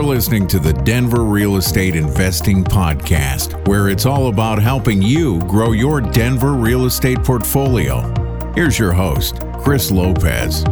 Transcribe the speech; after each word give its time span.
You're 0.00 0.08
listening 0.08 0.46
to 0.46 0.58
the 0.58 0.72
Denver 0.72 1.24
Real 1.24 1.56
Estate 1.56 1.94
Investing 1.94 2.64
Podcast, 2.64 3.68
where 3.68 3.90
it's 3.90 4.06
all 4.06 4.28
about 4.28 4.58
helping 4.58 5.02
you 5.02 5.40
grow 5.40 5.72
your 5.72 6.00
Denver 6.00 6.54
real 6.54 6.86
estate 6.86 7.22
portfolio. 7.22 8.00
Here's 8.54 8.78
your 8.78 8.94
host, 8.94 9.42
Chris 9.58 9.90
Lopez. 9.90 10.62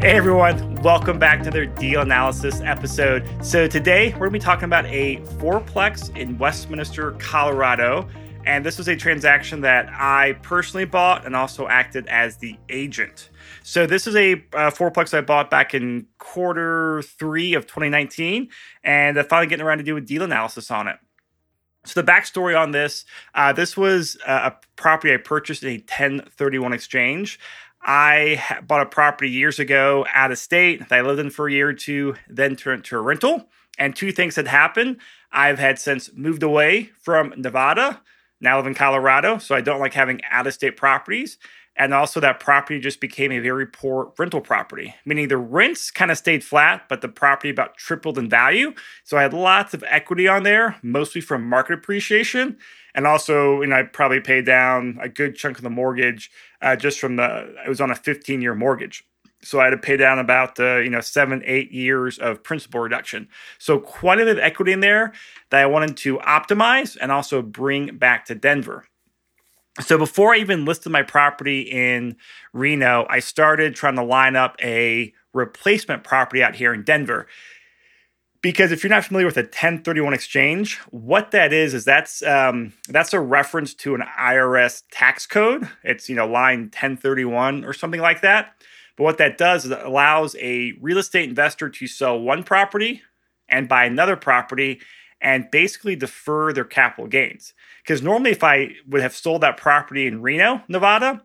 Hey 0.00 0.16
everyone, 0.16 0.76
welcome 0.76 1.18
back 1.18 1.42
to 1.42 1.50
their 1.50 1.66
deal 1.66 2.00
analysis 2.00 2.62
episode. 2.62 3.28
So 3.44 3.68
today 3.68 4.12
we're 4.12 4.30
going 4.30 4.30
to 4.30 4.38
be 4.38 4.38
talking 4.38 4.64
about 4.64 4.86
a 4.86 5.16
fourplex 5.36 6.16
in 6.16 6.38
Westminster, 6.38 7.10
Colorado. 7.18 8.08
And 8.46 8.64
this 8.64 8.78
was 8.78 8.86
a 8.86 8.94
transaction 8.94 9.62
that 9.62 9.88
I 9.90 10.34
personally 10.42 10.84
bought 10.84 11.26
and 11.26 11.34
also 11.34 11.66
acted 11.66 12.06
as 12.06 12.36
the 12.36 12.56
agent. 12.68 13.28
So 13.64 13.86
this 13.86 14.06
is 14.06 14.14
a 14.14 14.34
uh, 14.34 14.70
fourplex 14.70 15.12
I 15.12 15.20
bought 15.20 15.50
back 15.50 15.74
in 15.74 16.06
quarter 16.18 17.02
three 17.02 17.54
of 17.54 17.66
2019, 17.66 18.48
and 18.84 19.18
I'm 19.18 19.26
finally 19.26 19.48
getting 19.48 19.66
around 19.66 19.78
to 19.78 19.84
do 19.84 19.96
a 19.96 20.00
deal 20.00 20.22
analysis 20.22 20.70
on 20.70 20.86
it. 20.86 20.96
So 21.84 22.00
the 22.00 22.10
backstory 22.10 22.58
on 22.58 22.70
this: 22.70 23.04
uh, 23.34 23.52
this 23.52 23.76
was 23.76 24.16
a 24.24 24.52
property 24.76 25.12
I 25.12 25.16
purchased 25.16 25.64
in 25.64 25.70
a 25.70 25.78
1031 25.78 26.72
exchange. 26.72 27.40
I 27.82 28.42
bought 28.64 28.82
a 28.82 28.86
property 28.86 29.30
years 29.30 29.58
ago 29.58 30.06
out 30.12 30.30
of 30.30 30.38
state 30.38 30.88
that 30.88 30.92
I 30.92 31.00
lived 31.02 31.20
in 31.20 31.30
for 31.30 31.48
a 31.48 31.52
year 31.52 31.68
or 31.68 31.74
two, 31.74 32.14
then 32.28 32.54
turned 32.54 32.84
to 32.84 32.96
a 32.96 33.00
rental. 33.00 33.48
And 33.78 33.94
two 33.94 34.10
things 34.10 34.36
had 34.36 34.48
happened. 34.48 34.96
I've 35.30 35.58
had 35.58 35.78
since 35.78 36.10
moved 36.14 36.42
away 36.42 36.90
from 37.00 37.34
Nevada, 37.36 38.00
now 38.40 38.54
I 38.54 38.56
live 38.58 38.66
in 38.66 38.74
Colorado, 38.74 39.38
so 39.38 39.54
I 39.54 39.60
don't 39.60 39.80
like 39.80 39.94
having 39.94 40.20
out 40.30 40.46
of 40.46 40.54
state 40.54 40.76
properties. 40.76 41.38
And 41.78 41.92
also, 41.92 42.20
that 42.20 42.40
property 42.40 42.80
just 42.80 43.00
became 43.00 43.30
a 43.30 43.38
very 43.38 43.66
poor 43.66 44.12
rental 44.18 44.40
property, 44.40 44.94
meaning 45.04 45.28
the 45.28 45.36
rents 45.36 45.90
kind 45.90 46.10
of 46.10 46.16
stayed 46.16 46.42
flat, 46.42 46.88
but 46.88 47.02
the 47.02 47.08
property 47.08 47.50
about 47.50 47.76
tripled 47.76 48.16
in 48.16 48.30
value. 48.30 48.72
So 49.04 49.18
I 49.18 49.22
had 49.22 49.34
lots 49.34 49.74
of 49.74 49.84
equity 49.86 50.26
on 50.26 50.42
there, 50.42 50.76
mostly 50.82 51.20
from 51.20 51.46
market 51.46 51.74
appreciation. 51.74 52.56
And 52.94 53.06
also, 53.06 53.60
you 53.60 53.66
know, 53.66 53.76
I 53.76 53.82
probably 53.82 54.20
paid 54.20 54.46
down 54.46 54.98
a 55.02 55.08
good 55.08 55.36
chunk 55.36 55.58
of 55.58 55.64
the 55.64 55.70
mortgage 55.70 56.30
uh, 56.62 56.76
just 56.76 56.98
from 56.98 57.16
the, 57.16 57.54
it 57.66 57.68
was 57.68 57.82
on 57.82 57.90
a 57.90 57.94
15 57.94 58.40
year 58.40 58.54
mortgage. 58.54 59.04
So 59.46 59.60
I 59.60 59.64
had 59.64 59.70
to 59.70 59.78
pay 59.78 59.96
down 59.96 60.18
about 60.18 60.58
uh, 60.58 60.78
you 60.78 60.90
know 60.90 61.00
seven, 61.00 61.42
eight 61.44 61.72
years 61.72 62.18
of 62.18 62.42
principal 62.42 62.80
reduction. 62.80 63.28
So 63.58 63.78
quite 63.78 64.20
a 64.20 64.24
bit 64.24 64.36
of 64.36 64.42
equity 64.42 64.72
in 64.72 64.80
there 64.80 65.12
that 65.50 65.62
I 65.62 65.66
wanted 65.66 65.96
to 65.98 66.18
optimize 66.18 66.96
and 67.00 67.12
also 67.12 67.42
bring 67.42 67.96
back 67.96 68.26
to 68.26 68.34
Denver. 68.34 68.86
So 69.80 69.98
before 69.98 70.34
I 70.34 70.38
even 70.38 70.64
listed 70.64 70.90
my 70.90 71.02
property 71.02 71.60
in 71.60 72.16
Reno, 72.52 73.06
I 73.10 73.20
started 73.20 73.74
trying 73.74 73.96
to 73.96 74.02
line 74.02 74.34
up 74.34 74.56
a 74.62 75.12
replacement 75.34 76.02
property 76.02 76.42
out 76.42 76.56
here 76.56 76.72
in 76.72 76.82
Denver. 76.82 77.26
Because 78.40 78.72
if 78.72 78.82
you're 78.82 78.90
not 78.90 79.04
familiar 79.04 79.26
with 79.26 79.36
a 79.36 79.42
1031 79.42 80.14
exchange, 80.14 80.78
what 80.90 81.32
that 81.32 81.52
is 81.52 81.74
is 81.74 81.84
that's 81.84 82.22
um, 82.22 82.72
that's 82.88 83.12
a 83.12 83.20
reference 83.20 83.74
to 83.74 83.94
an 83.94 84.02
IRS 84.18 84.84
tax 84.90 85.26
code. 85.26 85.68
It's 85.82 86.08
you 86.08 86.14
know 86.14 86.26
line 86.26 86.62
1031 86.64 87.64
or 87.64 87.72
something 87.72 88.00
like 88.00 88.22
that. 88.22 88.54
But 88.96 89.04
what 89.04 89.18
that 89.18 89.38
does 89.38 89.64
is 89.64 89.70
it 89.70 89.82
allows 89.82 90.34
a 90.36 90.72
real 90.80 90.98
estate 90.98 91.28
investor 91.28 91.68
to 91.68 91.86
sell 91.86 92.18
one 92.18 92.42
property 92.42 93.02
and 93.48 93.68
buy 93.68 93.84
another 93.84 94.16
property 94.16 94.80
and 95.20 95.50
basically 95.50 95.96
defer 95.96 96.52
their 96.52 96.64
capital 96.64 97.06
gains. 97.06 97.54
Because 97.82 98.02
normally, 98.02 98.30
if 98.30 98.42
I 98.42 98.74
would 98.86 99.02
have 99.02 99.14
sold 99.14 99.42
that 99.42 99.56
property 99.56 100.06
in 100.06 100.22
Reno, 100.22 100.62
Nevada, 100.68 101.22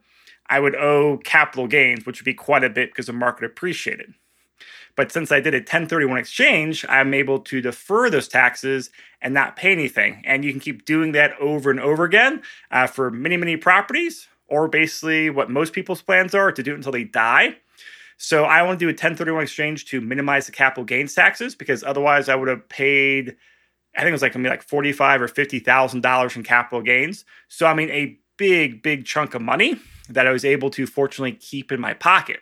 I 0.49 0.59
would 0.59 0.75
owe 0.75 1.17
capital 1.23 1.67
gains, 1.67 2.05
which 2.05 2.19
would 2.19 2.25
be 2.25 2.33
quite 2.33 2.63
a 2.63 2.69
bit 2.69 2.91
because 2.91 3.07
the 3.07 3.13
market 3.13 3.45
appreciated. 3.45 4.13
But 4.95 5.11
since 5.11 5.31
I 5.31 5.39
did 5.39 5.53
a 5.53 5.59
1031 5.59 6.19
exchange, 6.19 6.85
I'm 6.89 7.13
able 7.13 7.39
to 7.39 7.61
defer 7.61 8.09
those 8.09 8.27
taxes 8.27 8.89
and 9.21 9.33
not 9.33 9.55
pay 9.55 9.71
anything. 9.71 10.21
And 10.25 10.43
you 10.43 10.51
can 10.51 10.59
keep 10.59 10.85
doing 10.85 11.13
that 11.13 11.39
over 11.39 11.71
and 11.71 11.79
over 11.79 12.03
again 12.03 12.41
uh, 12.69 12.87
for 12.87 13.09
many, 13.09 13.37
many 13.37 13.55
properties, 13.55 14.27
or 14.51 14.67
basically 14.67 15.31
what 15.31 15.49
most 15.49 15.73
people's 15.73 16.01
plans 16.01 16.35
are 16.35 16.51
to 16.51 16.61
do 16.61 16.73
it 16.73 16.75
until 16.75 16.91
they 16.91 17.05
die. 17.05 17.55
So 18.17 18.43
I 18.43 18.61
want 18.61 18.79
to 18.79 18.85
do 18.85 18.89
a 18.89 18.93
1031 18.93 19.41
exchange 19.41 19.85
to 19.85 19.99
minimize 19.99 20.45
the 20.45 20.51
capital 20.51 20.83
gains 20.83 21.15
taxes 21.15 21.55
because 21.55 21.83
otherwise 21.83 22.29
I 22.29 22.35
would 22.35 22.49
have 22.49 22.69
paid 22.69 23.35
I 23.95 24.01
think 24.01 24.09
it 24.09 24.13
was 24.13 24.21
like 24.21 24.33
gonna 24.33 24.43
be 24.43 24.49
like 24.49 24.63
forty 24.63 24.91
five 24.93 25.21
or 25.21 25.27
fifty 25.27 25.59
thousand 25.59 26.01
dollars 26.01 26.35
in 26.35 26.43
capital 26.43 26.81
gains. 26.81 27.25
So 27.49 27.65
I 27.65 27.73
mean, 27.73 27.89
a 27.89 28.17
big, 28.37 28.81
big 28.81 29.05
chunk 29.05 29.35
of 29.35 29.41
money 29.41 29.75
that 30.09 30.27
I 30.27 30.31
was 30.31 30.45
able 30.45 30.69
to 30.71 30.87
fortunately 30.87 31.33
keep 31.33 31.71
in 31.71 31.79
my 31.81 31.93
pocket. 31.93 32.39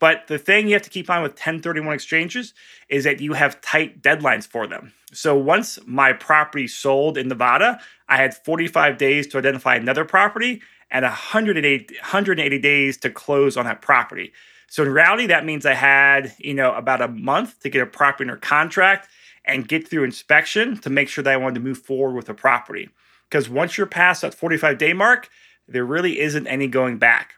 But 0.00 0.26
the 0.26 0.38
thing 0.38 0.66
you 0.66 0.74
have 0.74 0.82
to 0.82 0.90
keep 0.90 1.08
on 1.08 1.22
with 1.22 1.32
1031 1.32 1.94
exchanges 1.94 2.52
is 2.88 3.04
that 3.04 3.20
you 3.20 3.34
have 3.34 3.60
tight 3.60 4.02
deadlines 4.02 4.46
for 4.46 4.66
them. 4.66 4.92
So 5.12 5.36
once 5.36 5.78
my 5.86 6.12
property 6.12 6.66
sold 6.66 7.16
in 7.16 7.28
Nevada, 7.28 7.80
I 8.08 8.16
had 8.16 8.34
45 8.34 8.98
days 8.98 9.26
to 9.28 9.38
identify 9.38 9.76
another 9.76 10.04
property 10.04 10.62
and 10.94 11.02
180, 11.02 11.94
180 11.96 12.58
days 12.60 12.96
to 12.98 13.10
close 13.10 13.56
on 13.58 13.66
that 13.66 13.82
property. 13.82 14.32
So 14.68 14.84
in 14.84 14.90
reality, 14.90 15.26
that 15.26 15.44
means 15.44 15.66
I 15.66 15.74
had, 15.74 16.32
you 16.38 16.54
know, 16.54 16.72
about 16.72 17.02
a 17.02 17.08
month 17.08 17.60
to 17.60 17.68
get 17.68 17.82
a 17.82 17.86
property 17.86 18.30
under 18.30 18.40
contract 18.40 19.08
and 19.44 19.68
get 19.68 19.86
through 19.86 20.04
inspection 20.04 20.78
to 20.78 20.90
make 20.90 21.08
sure 21.08 21.22
that 21.24 21.32
I 21.32 21.36
wanted 21.36 21.56
to 21.56 21.60
move 21.60 21.78
forward 21.78 22.14
with 22.14 22.26
the 22.26 22.34
property. 22.34 22.88
Because 23.28 23.50
once 23.50 23.76
you're 23.76 23.88
past 23.88 24.22
that 24.22 24.34
45 24.34 24.78
day 24.78 24.92
mark, 24.92 25.28
there 25.66 25.84
really 25.84 26.20
isn't 26.20 26.46
any 26.46 26.68
going 26.68 26.98
back. 26.98 27.34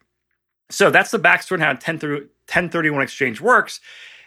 So 0.70 0.90
that's 0.90 1.10
the 1.10 1.18
backstory 1.18 1.54
on 1.54 1.60
how 1.60 1.70
1031 1.70 3.02
exchange 3.02 3.40
works. 3.40 3.80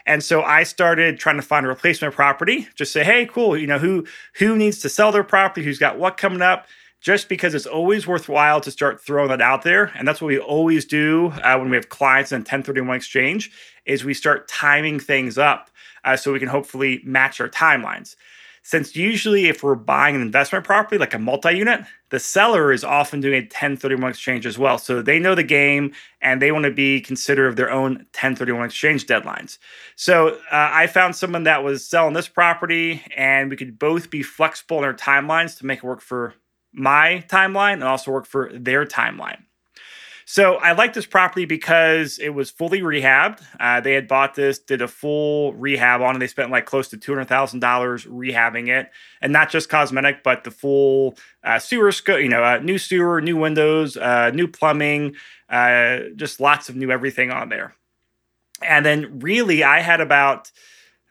And 0.05 0.23
so 0.23 0.41
I 0.41 0.63
started 0.63 1.19
trying 1.19 1.35
to 1.35 1.43
find 1.43 1.65
a 1.65 1.69
replacement 1.69 2.15
property. 2.15 2.67
Just 2.73 2.91
say, 2.91 3.03
hey, 3.03 3.27
cool, 3.27 3.55
you 3.55 3.67
know, 3.67 3.77
who 3.77 4.07
who 4.35 4.55
needs 4.55 4.79
to 4.79 4.89
sell 4.89 5.11
their 5.11 5.23
property, 5.23 5.63
who's 5.63 5.77
got 5.77 5.99
what 5.99 6.17
coming 6.17 6.41
up, 6.41 6.65
just 7.01 7.29
because 7.29 7.55
it's 7.55 7.65
always 7.65 8.05
worthwhile 8.05 8.59
to 8.61 8.71
start 8.71 9.01
throwing 9.01 9.29
that 9.29 9.41
out 9.41 9.63
there. 9.63 9.91
And 9.95 10.07
that's 10.07 10.21
what 10.21 10.27
we 10.27 10.39
always 10.39 10.85
do 10.85 11.27
uh, 11.43 11.57
when 11.57 11.69
we 11.69 11.77
have 11.77 11.89
clients 11.89 12.31
in 12.31 12.39
1031 12.39 12.95
exchange 12.95 13.51
is 13.85 14.03
we 14.03 14.13
start 14.13 14.47
timing 14.47 14.99
things 14.99 15.37
up 15.37 15.69
uh, 16.03 16.15
so 16.15 16.33
we 16.33 16.39
can 16.39 16.49
hopefully 16.49 17.01
match 17.05 17.39
our 17.39 17.49
timelines. 17.49 18.15
Since 18.61 18.95
usually, 18.95 19.47
if 19.47 19.63
we're 19.63 19.73
buying 19.73 20.15
an 20.15 20.21
investment 20.21 20.65
property 20.65 20.97
like 20.97 21.13
a 21.13 21.19
multi 21.19 21.53
unit, 21.53 21.81
the 22.09 22.19
seller 22.19 22.71
is 22.71 22.83
often 22.83 23.21
doing 23.21 23.35
a 23.35 23.41
1031 23.41 24.11
exchange 24.11 24.45
as 24.45 24.59
well. 24.59 24.77
So 24.77 25.01
they 25.01 25.17
know 25.17 25.33
the 25.33 25.43
game 25.43 25.93
and 26.21 26.41
they 26.41 26.51
want 26.51 26.65
to 26.65 26.71
be 26.71 27.01
considerate 27.01 27.49
of 27.49 27.55
their 27.55 27.71
own 27.71 27.93
1031 27.93 28.65
exchange 28.65 29.07
deadlines. 29.07 29.57
So 29.95 30.29
uh, 30.51 30.69
I 30.71 30.87
found 30.87 31.15
someone 31.15 31.43
that 31.43 31.63
was 31.63 31.83
selling 31.83 32.13
this 32.13 32.27
property 32.27 33.01
and 33.15 33.49
we 33.49 33.55
could 33.55 33.79
both 33.79 34.09
be 34.09 34.21
flexible 34.21 34.77
in 34.79 34.83
our 34.83 34.93
timelines 34.93 35.57
to 35.59 35.65
make 35.65 35.79
it 35.79 35.85
work 35.85 36.01
for 36.01 36.33
my 36.73 37.23
timeline 37.27 37.73
and 37.73 37.83
also 37.83 38.11
work 38.11 38.25
for 38.25 38.51
their 38.53 38.85
timeline. 38.85 39.43
So 40.25 40.57
I 40.57 40.73
like 40.73 40.93
this 40.93 41.07
property 41.07 41.45
because 41.45 42.19
it 42.19 42.29
was 42.29 42.51
fully 42.51 42.81
rehabbed. 42.81 43.41
Uh, 43.59 43.81
they 43.81 43.93
had 43.93 44.07
bought 44.07 44.35
this, 44.35 44.59
did 44.59 44.79
a 44.79 44.87
full 44.87 45.55
rehab 45.55 46.01
on 46.01 46.15
it. 46.15 46.19
They 46.19 46.27
spent 46.27 46.51
like 46.51 46.67
close 46.67 46.87
to 46.89 46.97
two 46.97 47.13
hundred 47.13 47.29
thousand 47.29 47.61
dollars 47.61 48.05
rehabbing 48.05 48.67
it, 48.67 48.91
and 49.21 49.33
not 49.33 49.49
just 49.49 49.69
cosmetic, 49.69 50.21
but 50.21 50.43
the 50.43 50.51
full 50.51 51.17
uh, 51.43 51.57
sewer, 51.57 51.91
sco- 51.91 52.17
you 52.17 52.29
know, 52.29 52.43
uh, 52.43 52.59
new 52.59 52.77
sewer, 52.77 53.21
new 53.21 53.37
windows, 53.37 53.97
uh, 53.97 54.29
new 54.29 54.47
plumbing, 54.47 55.15
uh, 55.49 56.01
just 56.15 56.39
lots 56.39 56.69
of 56.69 56.75
new 56.75 56.91
everything 56.91 57.31
on 57.31 57.49
there. 57.49 57.73
And 58.61 58.85
then 58.85 59.21
really, 59.21 59.63
I 59.63 59.79
had 59.79 59.99
about 59.99 60.51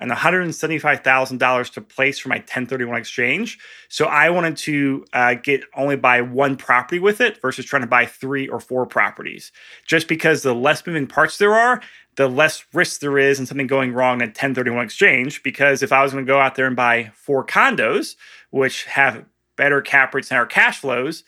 and 0.01 0.11
$175,000 0.11 1.73
to 1.73 1.81
place 1.81 2.19
for 2.19 2.29
my 2.29 2.37
1031 2.37 2.99
exchange. 2.99 3.59
So 3.89 4.07
I 4.07 4.31
wanted 4.31 4.57
to 4.59 5.05
uh, 5.13 5.35
get 5.35 5.65
only 5.75 5.97
buy 5.97 6.21
one 6.21 6.57
property 6.57 6.99
with 6.99 7.21
it 7.21 7.41
versus 7.41 7.65
trying 7.65 7.83
to 7.83 7.89
buy 7.89 8.07
three 8.07 8.49
or 8.49 8.61
four 8.61 8.87
properties. 8.87 9.51
Just 9.87 10.07
because 10.07 10.43
the 10.43 10.55
less 10.55 10.87
moving 10.87 11.07
parts 11.07 11.39
there 11.39 11.55
are, 11.55 11.83
the 12.17 12.29
less 12.29 12.65
risk 12.73 13.01
there 13.01 13.19
is 13.19 13.41
in 13.41 13.47
something 13.47 13.67
going 13.67 13.93
wrong 13.93 14.17
in 14.17 14.23
a 14.23 14.27
1031 14.27 14.85
exchange. 14.85 15.43
Because 15.43 15.83
if 15.83 15.93
I 15.93 16.03
was 16.03 16.13
going 16.13 16.25
to 16.25 16.31
go 16.31 16.41
out 16.41 16.55
there 16.55 16.67
and 16.67 16.77
buy 16.77 17.11
four 17.15 17.45
condos, 17.45 18.15
which 18.51 18.85
have 18.85 19.25
better 19.57 19.81
cap 19.81 20.15
rates 20.15 20.31
and 20.31 20.39
our 20.39 20.47
cash 20.47 20.79
flows, 20.79 21.25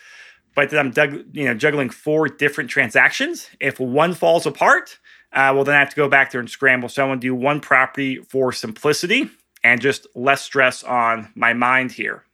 but 0.54 0.70
then 0.70 0.92
I'm 0.96 1.24
you 1.32 1.44
know, 1.44 1.54
juggling 1.54 1.90
four 1.90 2.28
different 2.28 2.70
transactions, 2.70 3.48
if 3.60 3.80
one 3.80 4.14
falls 4.14 4.46
apart, 4.46 4.98
uh, 5.32 5.52
well, 5.54 5.64
then 5.64 5.76
I 5.76 5.78
have 5.78 5.90
to 5.90 5.96
go 5.96 6.08
back 6.08 6.32
there 6.32 6.40
and 6.40 6.50
scramble. 6.50 6.88
So 6.88 7.04
I 7.04 7.08
want 7.08 7.20
to 7.20 7.26
do 7.26 7.34
one 7.34 7.60
property 7.60 8.16
for 8.16 8.52
simplicity 8.52 9.30
and 9.62 9.80
just 9.80 10.06
less 10.14 10.42
stress 10.42 10.82
on 10.82 11.30
my 11.34 11.52
mind 11.52 11.92
here. 11.92 12.24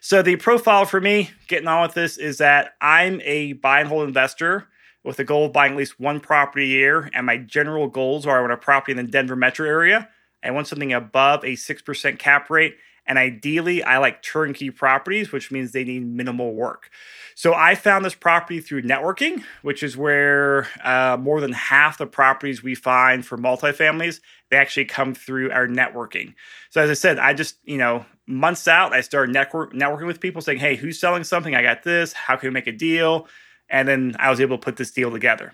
So 0.00 0.22
the 0.22 0.36
profile 0.36 0.84
for 0.84 1.00
me, 1.00 1.30
getting 1.46 1.68
on 1.68 1.82
with 1.82 1.94
this, 1.94 2.16
is 2.16 2.38
that 2.38 2.74
I'm 2.80 3.20
a 3.22 3.52
buy 3.54 3.80
and 3.80 3.88
hold 3.88 4.08
investor 4.08 4.66
with 5.04 5.18
a 5.18 5.24
goal 5.24 5.46
of 5.46 5.52
buying 5.52 5.72
at 5.72 5.78
least 5.78 6.00
one 6.00 6.20
property 6.20 6.64
a 6.64 6.68
year. 6.68 7.10
And 7.14 7.26
my 7.26 7.36
general 7.36 7.86
goals 7.86 8.26
are 8.26 8.38
I 8.38 8.40
want 8.40 8.52
a 8.52 8.56
property 8.56 8.98
in 8.98 9.04
the 9.04 9.10
Denver 9.10 9.36
metro 9.36 9.68
area. 9.68 10.08
I 10.42 10.50
want 10.50 10.66
something 10.66 10.92
above 10.92 11.44
a 11.44 11.54
6% 11.54 12.18
cap 12.18 12.50
rate 12.50 12.76
And 13.08 13.18
ideally, 13.18 13.82
I 13.82 13.98
like 13.98 14.22
turnkey 14.22 14.70
properties, 14.70 15.32
which 15.32 15.50
means 15.50 15.72
they 15.72 15.82
need 15.82 16.06
minimal 16.06 16.54
work. 16.54 16.90
So 17.34 17.54
I 17.54 17.74
found 17.74 18.04
this 18.04 18.14
property 18.14 18.60
through 18.60 18.82
networking, 18.82 19.42
which 19.62 19.82
is 19.82 19.96
where 19.96 20.68
uh, 20.84 21.16
more 21.18 21.40
than 21.40 21.52
half 21.52 21.98
the 21.98 22.06
properties 22.06 22.62
we 22.62 22.74
find 22.74 23.24
for 23.26 23.38
multifamilies 23.38 24.20
they 24.50 24.56
actually 24.56 24.86
come 24.86 25.14
through 25.14 25.50
our 25.50 25.66
networking. 25.66 26.34
So 26.70 26.80
as 26.80 26.90
I 26.90 26.94
said, 26.94 27.18
I 27.18 27.34
just 27.34 27.56
you 27.64 27.78
know 27.78 28.04
months 28.26 28.68
out 28.68 28.92
I 28.92 29.00
started 29.00 29.32
network, 29.32 29.72
networking 29.72 30.06
with 30.06 30.20
people 30.20 30.42
saying, 30.42 30.58
hey, 30.58 30.76
who's 30.76 30.98
selling 30.98 31.24
something? 31.24 31.54
I 31.54 31.62
got 31.62 31.82
this. 31.82 32.12
How 32.12 32.36
can 32.36 32.48
we 32.48 32.52
make 32.52 32.66
a 32.66 32.72
deal? 32.72 33.26
And 33.68 33.86
then 33.86 34.16
I 34.18 34.30
was 34.30 34.40
able 34.40 34.56
to 34.56 34.62
put 34.62 34.76
this 34.76 34.90
deal 34.90 35.10
together. 35.10 35.52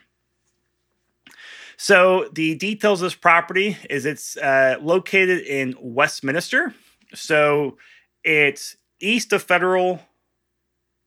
So 1.76 2.28
the 2.32 2.54
details 2.54 3.02
of 3.02 3.06
this 3.06 3.16
property 3.16 3.76
is 3.90 4.06
it's 4.06 4.36
uh, 4.36 4.76
located 4.80 5.40
in 5.40 5.74
Westminster. 5.80 6.72
So 7.12 7.76
it's 8.22 8.76
east 9.00 9.32
of 9.32 9.42
Federal 9.42 10.00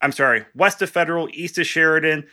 I'm 0.02 0.12
sorry, 0.12 0.46
west 0.56 0.82
of 0.82 0.90
Federal, 0.90 1.28
east 1.34 1.58
of 1.58 1.66
Sheridan, 1.66 2.28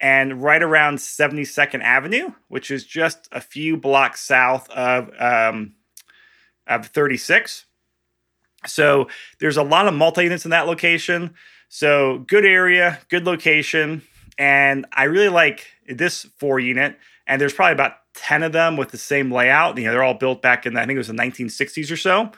and 0.00 0.42
right 0.42 0.62
around 0.62 0.98
72nd 0.98 1.82
Avenue, 1.82 2.32
which 2.48 2.70
is 2.70 2.84
just 2.84 3.28
a 3.32 3.40
few 3.40 3.76
blocks 3.76 4.20
south 4.20 4.68
of, 4.70 5.10
um, 5.18 5.74
of 6.66 6.86
36. 6.86 7.64
So 8.66 9.08
there's 9.40 9.56
a 9.56 9.62
lot 9.62 9.86
of 9.86 9.94
multi 9.94 10.24
units 10.24 10.44
in 10.44 10.50
that 10.50 10.66
location. 10.66 11.34
So 11.68 12.24
good 12.26 12.44
area, 12.44 13.00
good 13.08 13.24
location. 13.24 14.02
And 14.38 14.84
I 14.92 15.04
really 15.04 15.28
like 15.28 15.66
this 15.88 16.24
four 16.36 16.60
unit. 16.60 16.98
And 17.26 17.40
there's 17.40 17.54
probably 17.54 17.72
about 17.72 17.92
10 18.14 18.42
of 18.42 18.52
them 18.52 18.76
with 18.76 18.90
the 18.90 18.98
same 18.98 19.32
layout. 19.32 19.78
You 19.78 19.84
know, 19.84 19.92
they're 19.92 20.02
all 20.02 20.14
built 20.14 20.42
back 20.42 20.66
in, 20.66 20.76
I 20.76 20.84
think 20.84 20.96
it 20.96 20.98
was 20.98 21.08
the 21.08 21.14
1960s 21.14 21.90
or 21.90 21.96
so. 21.96 22.32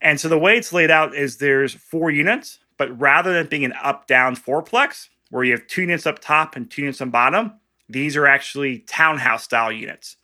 And 0.00 0.20
so 0.20 0.28
the 0.28 0.38
way 0.38 0.56
it's 0.56 0.72
laid 0.72 0.90
out 0.90 1.14
is 1.14 1.38
there's 1.38 1.74
four 1.74 2.10
units. 2.10 2.58
But 2.78 2.98
rather 3.00 3.32
than 3.32 3.46
being 3.46 3.64
an 3.64 3.72
up 3.82 4.06
down 4.06 4.36
fourplex 4.36 5.08
where 5.30 5.44
you 5.44 5.52
have 5.52 5.66
two 5.66 5.82
units 5.82 6.06
up 6.06 6.18
top 6.18 6.56
and 6.56 6.70
two 6.70 6.82
units 6.82 7.00
on 7.00 7.10
bottom, 7.10 7.52
these 7.88 8.16
are 8.16 8.26
actually 8.26 8.80
townhouse 8.80 9.44
style 9.44 9.72
units. 9.72 10.16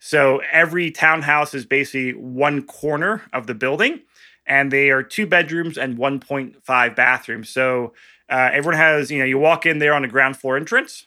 So 0.00 0.40
every 0.52 0.90
townhouse 0.90 1.54
is 1.54 1.66
basically 1.66 2.12
one 2.12 2.62
corner 2.62 3.22
of 3.32 3.46
the 3.46 3.54
building, 3.54 4.02
and 4.46 4.70
they 4.70 4.90
are 4.90 5.02
two 5.02 5.26
bedrooms 5.26 5.76
and 5.76 5.98
1.5 5.98 6.96
bathrooms. 6.96 7.48
So 7.48 7.94
uh, 8.28 8.50
everyone 8.52 8.78
has, 8.78 9.10
you 9.10 9.18
know, 9.18 9.24
you 9.24 9.38
walk 9.38 9.66
in 9.66 9.78
there 9.78 9.94
on 9.94 10.02
the 10.02 10.08
ground 10.08 10.36
floor 10.36 10.56
entrance. 10.56 11.06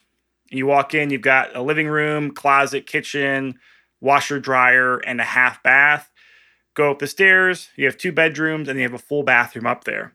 You 0.50 0.66
walk 0.66 0.94
in, 0.94 1.10
you've 1.10 1.22
got 1.22 1.56
a 1.56 1.62
living 1.62 1.88
room, 1.88 2.32
closet, 2.32 2.86
kitchen, 2.86 3.60
washer, 4.02 4.40
dryer, 4.40 4.98
and 4.98 5.22
a 5.22 5.26
half 5.26 5.64
bath. 5.64 6.12
Go 6.74 6.92
up 6.92 7.00
the 7.00 7.08
stairs, 7.08 7.70
you 7.76 7.86
have 7.86 7.98
two 7.98 8.12
bedrooms, 8.12 8.68
and 8.68 8.78
you 8.78 8.84
have 8.84 8.94
a 8.94 9.00
full 9.00 9.24
bathroom 9.24 9.68
up 9.68 9.84
there. 9.84 10.14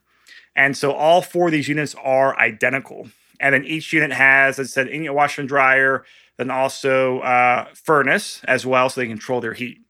And 0.55 0.77
so 0.77 0.93
all 0.93 1.21
four 1.21 1.49
of 1.49 1.53
these 1.53 1.69
units 1.69 1.95
are 2.03 2.39
identical. 2.39 3.09
And 3.39 3.55
then 3.55 3.65
each 3.65 3.93
unit 3.93 4.13
has, 4.13 4.59
as 4.59 4.69
I 4.69 4.71
said, 4.71 4.89
a 4.89 5.11
washer 5.11 5.43
and 5.43 5.49
dryer, 5.49 6.05
then 6.39 6.51
also 6.51 7.21
uh, 7.21 7.67
furnace 7.75 8.41
as 8.45 8.65
well, 8.65 8.89
so 8.89 9.01
they 9.01 9.07
control 9.07 9.41
their 9.41 9.53
heat. 9.53 9.81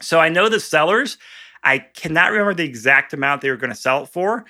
So 0.00 0.18
I 0.18 0.28
know 0.28 0.48
the 0.48 0.60
sellers, 0.60 1.18
I 1.62 1.78
cannot 1.78 2.32
remember 2.32 2.54
the 2.54 2.64
exact 2.64 3.12
amount 3.12 3.42
they 3.42 3.50
were 3.50 3.56
going 3.56 3.72
to 3.72 3.76
sell 3.76 4.02
it 4.02 4.08
for, 4.08 4.44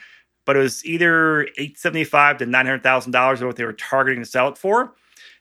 but 0.47 0.57
it 0.57 0.61
was 0.61 0.85
either 0.85 1.43
875 1.43 2.39
to 2.39 2.47
$900,000 2.47 3.43
or 3.43 3.47
what 3.47 3.57
they 3.57 3.65
were 3.65 3.73
targeting 3.73 4.23
to 4.23 4.29
sell 4.29 4.49
it 4.49 4.59
for. 4.59 4.95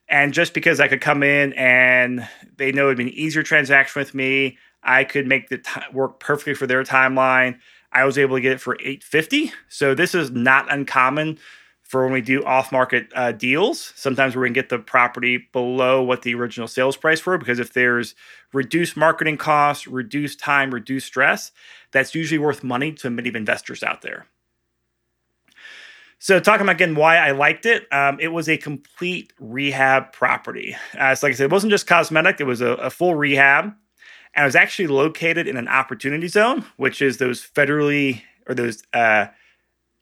And 0.08 0.34
just 0.34 0.54
because 0.54 0.80
I 0.80 0.88
could 0.88 1.02
come 1.02 1.22
in 1.22 1.54
and 1.54 2.28
they 2.58 2.72
know 2.72 2.86
it'd 2.86 2.98
be 2.98 3.04
an 3.04 3.10
easier 3.10 3.44
transaction 3.44 4.00
with 4.00 4.16
me, 4.16 4.58
I 4.84 5.04
could 5.04 5.28
make 5.28 5.50
the 5.50 5.60
t- 5.60 5.82
work 5.94 6.20
perfectly 6.20 6.54
for 6.54 6.68
their 6.68 6.84
timeline. 6.84 7.60
I 7.92 8.06
was 8.06 8.18
able 8.18 8.38
to 8.38 8.42
get 8.42 8.54
it 8.54 8.62
for 8.62 8.76
850. 8.76 9.52
So 9.68 9.94
this 9.94 10.14
is 10.14 10.32
not 10.32 10.72
uncommon 10.72 11.40
for 11.84 12.04
when 12.04 12.14
we 12.14 12.22
do 12.22 12.44
off-market 12.44 13.08
uh, 13.16 13.32
deals. 13.32 13.94
Sometimes 13.96 14.36
we're 14.36 14.44
going 14.44 14.54
to 14.54 14.62
get 14.62 14.70
the 14.70 14.78
property 14.78 15.50
below 15.52 16.04
what 16.04 16.22
the 16.22 16.36
original 16.36 16.68
sales 16.68 16.96
price 16.96 17.26
were 17.26 17.38
because 17.38 17.58
if 17.58 17.74
there's 17.74 18.14
reduced 18.54 18.96
marketing 18.96 19.38
costs, 19.38 19.88
reduced 19.88 20.40
time, 20.40 20.72
reduced 20.72 21.08
stress, 21.08 21.52
that's 21.92 22.14
usually 22.14 22.38
worth 22.38 22.64
money 22.64 22.92
to 22.94 23.10
many 23.10 23.32
investors 23.34 23.82
out 23.82 24.04
there. 24.04 24.28
So, 26.22 26.40
talking 26.42 26.64
about 26.64 26.76
again 26.76 26.96
why 26.96 27.16
I 27.16 27.32
liked 27.32 27.66
it, 27.66 27.92
um, 27.94 28.20
it 28.20 28.28
was 28.28 28.50
a 28.50 28.58
complete 28.58 29.32
rehab 29.40 30.12
property. 30.12 30.76
Uh, 30.98 31.16
so, 31.16 31.26
like 31.26 31.34
I 31.34 31.38
said, 31.38 31.46
it 31.46 31.52
wasn't 31.52 31.72
just 31.72 31.88
cosmetic; 31.88 32.42
it 32.42 32.44
was 32.44 32.60
a, 32.60 32.72
a 32.72 32.90
full 32.90 33.16
rehab 33.16 33.74
and 34.36 34.44
it 34.44 34.48
was 34.48 34.56
actually 34.56 34.88
located 34.88 35.48
in 35.48 35.58
an 35.58 35.68
opportunity 35.68 36.28
zone, 36.28 36.66
which 36.78 37.02
is 37.02 37.18
those 37.18 37.42
federally 37.42 38.22
or 38.48 38.56
those 38.56 38.84
uh, 38.94 39.28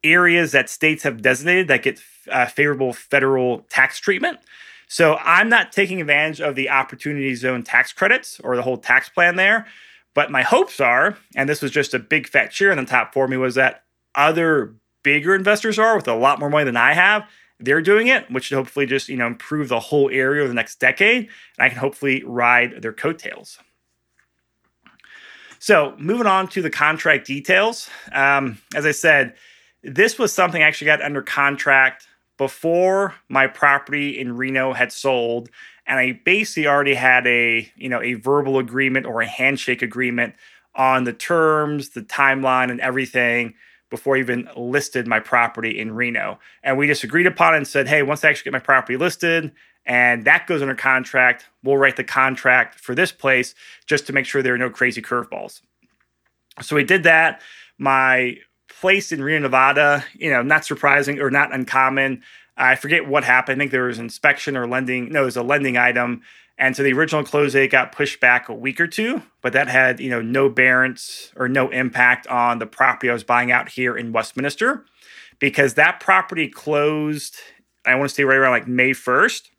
areas 0.04 0.52
that 0.52 0.70
states 0.70 1.04
have 1.04 1.22
designated 1.22 1.68
that 1.68 1.84
get 1.84 2.02
uh, 2.32 2.46
favorable 2.46 2.94
federal 2.94 3.60
tax 3.70 4.00
treatment. 4.00 4.40
So 4.88 5.18
I'm 5.18 5.50
not 5.50 5.72
taking 5.72 6.00
advantage 6.00 6.40
of 6.40 6.56
the 6.56 6.70
opportunity 6.70 7.36
zone 7.36 7.64
tax 7.64 7.92
credits 7.92 8.40
or 8.42 8.56
the 8.56 8.62
whole 8.62 8.78
tax 8.78 9.10
plan 9.10 9.36
there. 9.36 9.66
But 10.14 10.32
my 10.32 10.42
hopes 10.42 10.80
are, 10.80 11.18
and 11.36 11.48
this 11.48 11.62
was 11.62 11.72
just 11.72 11.94
a 11.94 12.00
big 12.00 12.28
fat 12.28 12.52
cheer 12.52 12.72
on 12.72 12.78
the 12.78 12.86
top 12.86 13.14
for 13.14 13.28
me, 13.28 13.38
was 13.38 13.56
that 13.56 13.84
other 14.16 14.74
bigger 15.04 15.36
investors 15.36 15.78
are 15.78 15.96
with 15.96 16.08
a 16.08 16.16
lot 16.16 16.40
more 16.40 16.50
money 16.50 16.66
than 16.66 16.78
I 16.78 16.94
have. 16.94 17.28
They're 17.60 17.82
doing 17.82 18.08
it, 18.08 18.30
which 18.32 18.46
should 18.46 18.58
hopefully 18.58 18.86
just 18.86 19.10
you 19.10 19.18
know 19.18 19.28
improve 19.28 19.70
the 19.70 19.80
whole 19.80 20.10
area 20.10 20.42
over 20.42 20.48
the 20.48 20.56
next 20.56 20.80
decade, 20.80 21.24
and 21.58 21.66
I 21.66 21.70
can 21.70 21.78
hopefully 21.78 22.24
ride 22.26 22.82
their 22.82 22.94
coattails. 22.94 23.60
So, 25.60 25.96
moving 25.98 26.28
on 26.28 26.48
to 26.50 26.62
the 26.62 26.70
contract 26.70 27.28
details. 27.28 27.90
Um, 28.12 28.60
as 28.76 28.86
I 28.86 28.92
said, 28.92 29.36
this 29.84 30.20
was 30.20 30.34
something 30.34 30.62
I 30.62 30.68
actually 30.68 30.88
got 30.88 31.02
under 31.02 31.22
contract 31.22 32.08
before 32.38 33.16
my 33.30 33.48
property 33.48 34.20
in 34.20 34.38
Reno 34.38 34.74
had 34.74 34.92
sold, 34.92 35.50
and 35.88 36.00
I 36.00 36.20
basically 36.24 36.68
already 36.68 36.94
had 36.94 37.26
a 37.28 37.72
you 37.76 37.90
know 37.90 38.02
a 38.02 38.14
verbal 38.16 38.60
agreement 38.60 39.06
or 39.06 39.22
a 39.22 39.28
handshake 39.28 39.82
agreement 39.82 40.36
on 40.76 41.04
the 41.04 41.14
terms, 41.14 41.90
the 41.90 42.02
timeline, 42.02 42.70
and 42.70 42.80
everything 42.80 43.56
before 43.90 44.18
I 44.18 44.20
even 44.20 44.50
listed 44.56 45.08
my 45.08 45.20
property 45.20 45.80
in 45.80 45.94
Reno. 45.94 46.40
And 46.62 46.78
we 46.78 46.88
just 46.88 47.04
agreed 47.04 47.26
upon 47.26 47.54
it 47.54 47.58
and 47.58 47.68
said, 47.68 47.88
hey, 47.88 48.04
once 48.04 48.24
I 48.24 48.30
actually 48.30 48.52
get 48.52 48.54
my 48.54 48.60
property 48.60 48.98
listed 48.98 49.52
and 49.88 50.26
that 50.26 50.48
goes 50.48 50.62
under 50.62 50.76
contract. 50.76 51.46
We'll 51.64 51.78
write 51.78 51.96
the 51.96 52.04
contract 52.04 52.76
for 52.80 52.94
this 52.94 53.14
place 53.14 53.56
just 53.86 54.06
to 54.08 54.14
make 54.14 54.26
sure 54.26 54.44
there 54.44 54.54
are 54.54 54.60
no 54.60 54.70
crazy 54.70 55.02
curveballs. 55.02 55.62
So 56.62 56.76
we 56.76 56.84
did 56.84 57.04
that. 57.04 57.42
My 57.78 58.38
place 58.68 59.12
in 59.12 59.24
Reno, 59.24 59.44
Nevada, 59.44 60.04
you 60.14 60.30
know, 60.30 60.42
not 60.42 60.66
surprising 60.66 61.20
or 61.20 61.32
not 61.32 61.54
uncommon. 61.54 62.22
I 62.58 62.76
forget 62.76 63.08
what 63.08 63.24
happened. 63.24 63.56
I 63.56 63.60
think 63.60 63.72
there 63.72 63.84
was 63.84 63.98
inspection 63.98 64.58
or 64.58 64.68
lending. 64.68 65.10
No, 65.10 65.22
it 65.22 65.26
was 65.26 65.38
a 65.38 65.44
lending 65.44 65.78
item. 65.78 66.22
And 66.58 66.76
so 66.76 66.84
the 66.84 66.94
original 66.94 67.24
close 67.24 67.54
date 67.54 67.72
got 67.72 67.92
pushed 67.92 68.20
back 68.20 68.50
a 68.50 68.54
week 68.54 68.82
or 68.82 68.88
two, 68.88 69.22
but 69.42 69.54
that 69.54 69.68
had, 69.68 70.00
you 70.00 70.10
know, 70.10 70.22
no 70.22 70.50
bearance 70.50 71.32
or 71.36 71.48
no 71.48 71.70
impact 71.70 72.28
on 72.28 72.60
the 72.60 72.66
property 72.66 73.10
I 73.10 73.14
was 73.14 73.24
buying 73.24 73.52
out 73.52 73.70
here 73.70 73.96
in 73.96 74.12
Westminster 74.12 74.84
because 75.40 75.76
that 75.76 76.00
property 76.00 76.50
closed, 76.50 77.38
I 77.86 77.94
want 77.96 78.10
to 78.10 78.16
say 78.16 78.24
right 78.24 78.38
around 78.38 78.52
like 78.52 78.68
May 78.68 78.90
1st 78.90 79.50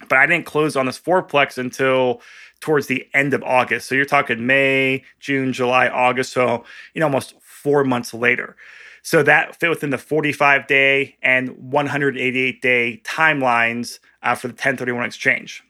but 0.00 0.18
I 0.18 0.26
didn't 0.26 0.46
close 0.46 0.76
on 0.76 0.86
this 0.86 0.98
fourplex 0.98 1.58
until 1.58 2.20
towards 2.60 2.86
the 2.86 3.06
end 3.14 3.34
of 3.34 3.42
August. 3.42 3.88
So 3.88 3.94
you're 3.94 4.04
talking 4.04 4.46
May, 4.46 5.04
June, 5.20 5.52
July, 5.52 5.88
August. 5.88 6.32
So, 6.32 6.64
you 6.94 7.00
know, 7.00 7.06
almost 7.06 7.34
four 7.40 7.84
months 7.84 8.14
later. 8.14 8.56
So 9.02 9.22
that 9.22 9.56
fit 9.56 9.68
within 9.68 9.90
the 9.90 9.98
45 9.98 10.66
day 10.66 11.16
and 11.22 11.50
188 11.50 12.62
day 12.62 13.02
timelines 13.04 13.98
uh, 14.22 14.34
for 14.34 14.48
the 14.48 14.52
1031 14.52 15.04
exchange. 15.04 15.62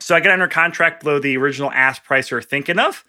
So 0.00 0.16
I 0.16 0.20
got 0.20 0.32
under 0.32 0.48
contract 0.48 1.02
below 1.02 1.18
the 1.20 1.36
original 1.36 1.70
ask 1.72 2.02
price 2.04 2.32
or 2.32 2.42
thinking 2.42 2.78
of 2.78 3.04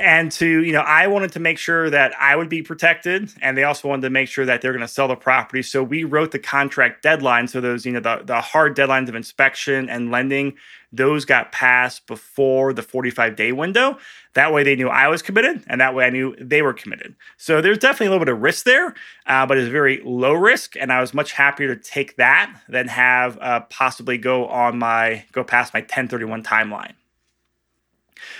and 0.00 0.30
to 0.30 0.62
you 0.62 0.72
know 0.72 0.80
i 0.80 1.06
wanted 1.06 1.32
to 1.32 1.40
make 1.40 1.58
sure 1.58 1.90
that 1.90 2.12
i 2.20 2.36
would 2.36 2.48
be 2.48 2.62
protected 2.62 3.32
and 3.40 3.56
they 3.56 3.64
also 3.64 3.88
wanted 3.88 4.02
to 4.02 4.10
make 4.10 4.28
sure 4.28 4.46
that 4.46 4.60
they're 4.60 4.72
going 4.72 4.80
to 4.80 4.88
sell 4.88 5.08
the 5.08 5.16
property. 5.16 5.62
So 5.62 5.82
we 5.82 6.04
wrote 6.04 6.30
the 6.30 6.38
contract 6.38 7.02
deadline 7.02 7.48
so 7.48 7.60
those 7.60 7.84
you 7.84 7.92
know 7.92 8.00
the, 8.00 8.22
the 8.24 8.40
hard 8.40 8.76
deadlines 8.76 9.08
of 9.08 9.14
inspection 9.14 9.88
and 9.88 10.10
lending 10.10 10.54
those 10.94 11.24
got 11.24 11.52
passed 11.52 12.06
before 12.06 12.74
the 12.74 12.82
45 12.82 13.34
day 13.34 13.52
window. 13.52 13.98
That 14.34 14.52
way 14.52 14.62
they 14.62 14.76
knew 14.76 14.88
i 14.88 15.08
was 15.08 15.22
committed 15.22 15.64
and 15.66 15.80
that 15.80 15.94
way 15.94 16.04
i 16.04 16.10
knew 16.10 16.34
they 16.38 16.62
were 16.62 16.74
committed. 16.74 17.14
So 17.36 17.60
there's 17.60 17.78
definitely 17.78 18.06
a 18.06 18.10
little 18.10 18.24
bit 18.24 18.32
of 18.32 18.40
risk 18.40 18.64
there 18.64 18.94
uh, 19.26 19.46
but 19.46 19.58
it's 19.58 19.68
very 19.68 20.00
low 20.04 20.32
risk 20.32 20.76
and 20.76 20.92
i 20.92 21.00
was 21.00 21.12
much 21.12 21.32
happier 21.32 21.74
to 21.74 21.80
take 21.80 22.16
that 22.16 22.54
than 22.68 22.88
have 22.88 23.38
uh, 23.40 23.60
possibly 23.70 24.18
go 24.18 24.46
on 24.46 24.78
my 24.78 25.24
go 25.32 25.44
past 25.44 25.74
my 25.74 25.80
1031 25.80 26.42
timeline 26.42 26.92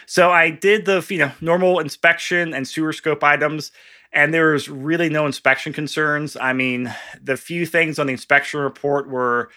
so 0.07 0.31
I 0.31 0.51
did 0.51 0.85
the 0.85 1.05
you 1.09 1.19
know 1.19 1.33
normal 1.41 1.79
inspection 1.79 2.55
and 2.55 2.67
sewer 2.67 2.93
scope 2.93 3.25
items, 3.25 3.73
and 4.13 4.33
there 4.33 4.53
was 4.53 4.69
really 4.69 5.09
no 5.09 5.27
inspection 5.27 5.73
concerns. 5.73 6.37
I 6.37 6.53
mean, 6.53 6.95
the 7.23 7.37
few 7.37 7.67
things 7.67 7.99
on 7.99 8.07
the 8.07 8.13
inspection 8.13 8.61
report 8.61 9.09
were 9.09 9.51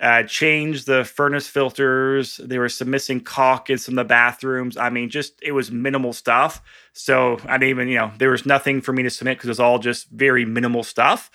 uh, 0.00 0.22
changed 0.22 0.86
the 0.86 1.04
furnace 1.04 1.48
filters. 1.48 2.40
There 2.42 2.60
was 2.60 2.74
some 2.74 2.90
missing 2.90 3.20
caulk 3.20 3.68
in 3.68 3.78
some 3.78 3.98
of 3.98 4.04
the 4.04 4.08
bathrooms. 4.08 4.76
I 4.76 4.90
mean, 4.90 5.10
just 5.10 5.34
it 5.42 5.52
was 5.52 5.70
minimal 5.70 6.12
stuff. 6.12 6.62
So 6.92 7.38
I 7.46 7.58
didn't 7.58 7.70
even, 7.70 7.88
you 7.88 7.98
know, 7.98 8.12
there 8.18 8.30
was 8.30 8.46
nothing 8.46 8.80
for 8.80 8.92
me 8.92 9.02
to 9.02 9.10
submit 9.10 9.38
because 9.38 9.48
it 9.48 9.50
was 9.50 9.60
all 9.60 9.78
just 9.78 10.08
very 10.10 10.44
minimal 10.44 10.84
stuff. 10.84 11.30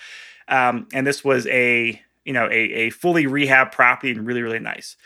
Um, 0.48 0.88
and 0.92 1.06
this 1.06 1.22
was 1.22 1.46
a, 1.48 2.00
you 2.24 2.32
know, 2.32 2.46
a, 2.46 2.54
a 2.54 2.90
fully 2.90 3.26
rehab 3.26 3.70
property 3.72 4.10
and 4.12 4.26
really, 4.26 4.42
really 4.42 4.58
nice. 4.58 4.96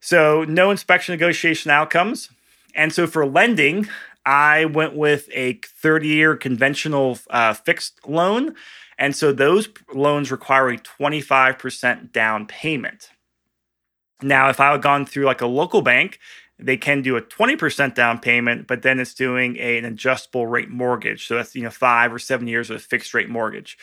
So 0.00 0.44
no 0.44 0.70
inspection 0.70 1.12
negotiation 1.12 1.70
outcomes. 1.70 2.30
And 2.74 2.92
so 2.92 3.06
for 3.06 3.26
lending, 3.26 3.88
I 4.26 4.66
went 4.66 4.94
with 4.94 5.28
a 5.32 5.54
30 5.64 6.08
year 6.08 6.36
conventional 6.36 7.18
uh, 7.30 7.54
fixed 7.54 8.06
loan. 8.06 8.54
And 8.98 9.16
so 9.16 9.32
those 9.32 9.68
loans 9.94 10.30
require 10.30 10.68
a 10.68 10.76
25% 10.76 12.12
down 12.12 12.46
payment. 12.46 13.10
Now, 14.22 14.50
if 14.50 14.60
I 14.60 14.72
had 14.72 14.82
gone 14.82 15.06
through 15.06 15.24
like 15.24 15.40
a 15.40 15.46
local 15.46 15.80
bank, 15.80 16.18
they 16.62 16.76
can 16.76 17.02
do 17.02 17.16
a 17.16 17.22
20% 17.22 17.94
down 17.94 18.18
payment, 18.18 18.66
but 18.66 18.82
then 18.82 19.00
it's 19.00 19.14
doing 19.14 19.56
a, 19.56 19.78
an 19.78 19.84
adjustable 19.84 20.46
rate 20.46 20.70
mortgage. 20.70 21.26
So 21.26 21.36
that's, 21.36 21.54
you 21.54 21.62
know, 21.62 21.70
five 21.70 22.12
or 22.12 22.18
seven 22.18 22.46
years 22.46 22.70
of 22.70 22.76
a 22.76 22.78
fixed 22.80 23.14
rate 23.14 23.28
mortgage. 23.28 23.78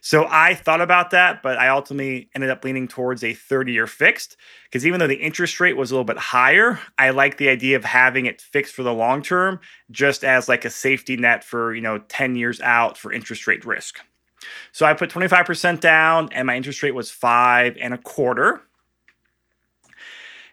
So 0.00 0.26
I 0.28 0.54
thought 0.54 0.80
about 0.80 1.10
that, 1.10 1.42
but 1.42 1.58
I 1.58 1.68
ultimately 1.68 2.28
ended 2.34 2.50
up 2.50 2.64
leaning 2.64 2.88
towards 2.88 3.22
a 3.22 3.34
30 3.34 3.72
year 3.72 3.86
fixed 3.86 4.36
because 4.64 4.86
even 4.86 4.98
though 4.98 5.06
the 5.06 5.14
interest 5.14 5.60
rate 5.60 5.76
was 5.76 5.90
a 5.90 5.94
little 5.94 6.04
bit 6.04 6.18
higher, 6.18 6.80
I 6.98 7.10
like 7.10 7.36
the 7.36 7.48
idea 7.48 7.76
of 7.76 7.84
having 7.84 8.26
it 8.26 8.40
fixed 8.40 8.74
for 8.74 8.82
the 8.82 8.94
long 8.94 9.22
term, 9.22 9.60
just 9.90 10.24
as 10.24 10.48
like 10.48 10.64
a 10.64 10.70
safety 10.70 11.16
net 11.16 11.44
for, 11.44 11.74
you 11.74 11.82
know, 11.82 11.98
10 11.98 12.36
years 12.36 12.60
out 12.60 12.98
for 12.98 13.12
interest 13.12 13.46
rate 13.46 13.64
risk. 13.64 14.00
So 14.72 14.86
I 14.86 14.94
put 14.94 15.10
25% 15.10 15.80
down 15.80 16.28
and 16.32 16.46
my 16.46 16.56
interest 16.56 16.82
rate 16.82 16.94
was 16.94 17.10
five 17.10 17.76
and 17.80 17.94
a 17.94 17.98
quarter. 17.98 18.62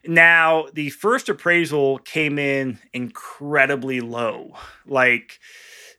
Now, 0.06 0.68
the 0.74 0.90
first 0.92 1.30
appraisal 1.30 2.00
came 2.00 2.40
in 2.40 2.80
incredibly 2.94 4.00
low. 4.02 4.54
Like, 4.86 5.40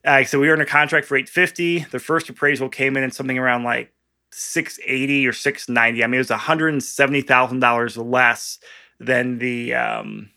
uh, 0.03 0.23
so 0.23 0.39
we 0.39 0.47
were 0.47 0.53
in 0.53 0.61
a 0.61 0.65
contract 0.65 1.07
for 1.07 1.15
850. 1.15 1.85
The 1.91 1.99
first 1.99 2.29
appraisal 2.29 2.69
came 2.69 2.97
in 2.97 3.03
at 3.03 3.13
something 3.13 3.37
around 3.37 3.63
like 3.63 3.93
680 4.31 5.27
or 5.27 5.33
690. 5.33 6.03
I 6.03 6.07
mean, 6.07 6.15
it 6.15 6.17
was 6.17 6.29
$170,000 6.29 8.11
less 8.11 8.59
than 8.99 9.39
the 9.39 9.73
um, 9.73 10.29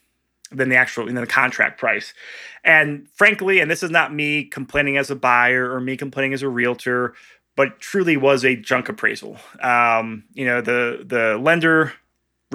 than 0.51 0.69
the 0.69 0.77
actual 0.77 1.07
know, 1.07 1.21
the 1.21 1.27
contract 1.27 1.79
price. 1.79 2.15
And 2.63 3.09
frankly, 3.11 3.61
and 3.61 3.71
this 3.71 3.83
is 3.83 3.91
not 3.91 4.15
me 4.15 4.45
complaining 4.45 4.97
as 4.97 5.11
a 5.11 5.17
buyer 5.17 5.73
or 5.73 5.81
me 5.81 5.97
complaining 5.97 6.33
as 6.33 6.43
a 6.43 6.49
realtor, 6.49 7.15
but 7.57 7.81
truly 7.81 8.17
was 8.17 8.45
a 8.45 8.57
junk 8.57 8.89
appraisal. 8.89 9.39
Um, 9.61 10.25
you 10.33 10.45
know, 10.45 10.61
the 10.61 11.05
the 11.07 11.39
lender 11.39 11.93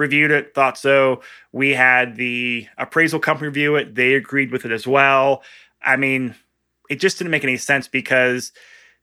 reviewed 0.00 0.30
it, 0.32 0.54
thought 0.54 0.78
so. 0.78 1.20
We 1.52 1.74
had 1.74 2.16
the 2.16 2.66
appraisal 2.78 3.20
company 3.20 3.48
review 3.48 3.76
it; 3.76 3.94
they 3.94 4.14
agreed 4.14 4.50
with 4.50 4.64
it 4.64 4.72
as 4.72 4.86
well. 4.86 5.42
I 5.82 5.96
mean, 5.96 6.34
it 6.88 6.96
just 6.96 7.18
didn't 7.18 7.30
make 7.30 7.44
any 7.44 7.56
sense 7.56 7.86
because 7.86 8.52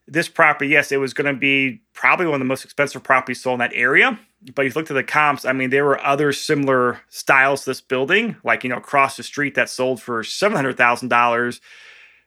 this 0.08 0.28
property, 0.28 0.70
yes, 0.70 0.92
it 0.92 0.98
was 0.98 1.14
going 1.14 1.34
to 1.34 1.40
be 1.40 1.82
probably 1.94 2.26
one 2.26 2.36
of 2.36 2.40
the 2.40 2.46
most 2.46 2.66
expensive 2.66 3.04
properties 3.04 3.42
sold 3.42 3.56
in 3.56 3.60
that 3.60 3.74
area. 3.74 4.20
But 4.56 4.66
if 4.66 4.76
you 4.76 4.80
looked 4.80 4.92
at 4.92 4.96
the 4.96 5.04
comps, 5.04 5.46
I 5.46 5.54
mean, 5.54 5.70
there 5.70 5.86
were 5.86 6.04
other 6.04 6.32
similar 6.32 7.02
styles 7.10 7.64
to 7.64 7.72
this 7.72 7.82
building, 7.82 8.38
like 8.44 8.64
you 8.64 8.70
know, 8.70 8.78
across 8.78 9.18
the 9.18 9.24
street 9.24 9.56
that 9.56 9.70
sold 9.70 10.02
for 10.02 10.24
seven 10.24 10.56
hundred 10.56 10.78
thousand 10.78 11.10
dollars, 11.10 11.62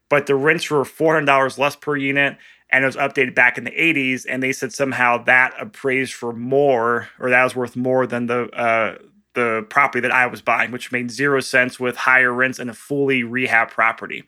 but 0.08 0.26
the 0.26 0.34
rents 0.34 0.70
were 0.70 0.84
four 0.84 1.14
hundred 1.14 1.26
dollars 1.26 1.58
less 1.58 1.76
per 1.76 1.96
unit 1.96 2.36
and 2.72 2.84
it 2.84 2.86
was 2.86 2.96
updated 2.96 3.34
back 3.34 3.58
in 3.58 3.64
the 3.64 3.70
80s 3.70 4.24
and 4.28 4.42
they 4.42 4.52
said 4.52 4.72
somehow 4.72 5.22
that 5.24 5.54
appraised 5.58 6.14
for 6.14 6.32
more 6.32 7.08
or 7.18 7.30
that 7.30 7.44
was 7.44 7.56
worth 7.56 7.76
more 7.76 8.06
than 8.06 8.26
the 8.26 8.48
uh, 8.50 8.96
the 9.34 9.64
property 9.68 10.00
that 10.00 10.12
I 10.12 10.26
was 10.26 10.42
buying, 10.42 10.72
which 10.72 10.90
made 10.90 11.10
zero 11.10 11.40
sense 11.40 11.78
with 11.78 11.96
higher 11.96 12.32
rents 12.32 12.58
and 12.58 12.68
a 12.68 12.74
fully 12.74 13.22
rehab 13.22 13.70
property. 13.70 14.24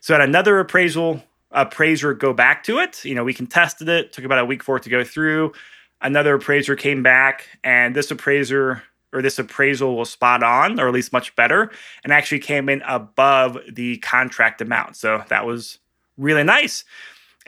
So 0.00 0.14
at 0.14 0.20
another 0.20 0.60
appraisal 0.60 1.22
appraiser 1.50 2.14
go 2.14 2.32
back 2.32 2.62
to 2.64 2.78
it. 2.78 3.04
You 3.04 3.14
know, 3.14 3.24
we 3.24 3.34
contested 3.34 3.88
it, 3.88 4.12
took 4.12 4.24
about 4.24 4.38
a 4.38 4.44
week 4.44 4.62
for 4.62 4.76
it 4.76 4.82
to 4.84 4.90
go 4.90 5.02
through. 5.02 5.52
Another 6.00 6.34
appraiser 6.34 6.76
came 6.76 7.02
back, 7.02 7.48
and 7.64 7.96
this 7.96 8.10
appraiser 8.10 8.82
or 9.12 9.22
this 9.22 9.38
appraisal 9.38 9.96
was 9.96 10.10
spot 10.10 10.42
on, 10.42 10.78
or 10.78 10.86
at 10.86 10.94
least 10.94 11.12
much 11.12 11.34
better, 11.34 11.70
and 12.04 12.12
actually 12.12 12.38
came 12.38 12.68
in 12.68 12.82
above 12.82 13.58
the 13.72 13.96
contract 13.98 14.60
amount. 14.60 14.96
So 14.96 15.24
that 15.28 15.46
was 15.46 15.78
really 16.16 16.44
nice. 16.44 16.84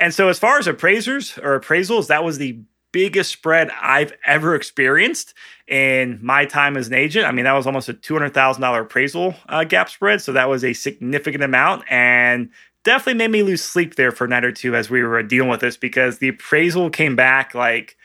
And 0.00 0.14
so, 0.14 0.28
as 0.28 0.38
far 0.38 0.59
as 0.59 0.66
appraisers 0.66 1.38
or 1.38 1.61
appraisals, 1.61 2.07
that 2.09 2.25
was 2.25 2.38
the 2.38 2.59
biggest 2.92 3.30
spread 3.30 3.71
I've 3.80 4.12
ever 4.25 4.54
experienced 4.57 5.35
in 5.69 6.19
my 6.23 6.47
time 6.47 6.76
as 6.76 6.88
an 6.88 6.95
agent. 6.95 7.26
I 7.26 7.33
mean, 7.33 7.45
that 7.45 7.52
was 7.52 7.66
almost 7.66 7.88
a 7.88 7.95
$200,000 7.95 8.80
appraisal 8.80 9.37
uh, 9.49 9.62
gap 9.62 9.88
spread. 9.90 10.23
So, 10.23 10.33
that 10.33 10.49
was 10.49 10.64
a 10.64 10.73
significant 10.73 11.45
amount 11.45 11.85
and 11.90 12.50
definitely 12.83 13.19
made 13.19 13.30
me 13.30 13.42
lose 13.42 13.62
sleep 13.62 13.97
there 13.97 14.11
for 14.11 14.25
a 14.25 14.28
night 14.28 14.45
or 14.45 14.52
two 14.52 14.75
as 14.75 14.88
we 14.88 15.02
were 15.02 15.23
dealing 15.23 15.50
with 15.50 15.61
this 15.61 15.76
because 15.76 16.19
the 16.19 16.28
appraisal 16.28 16.88
came 16.88 17.14
back 17.14 17.54
like, 17.54 17.97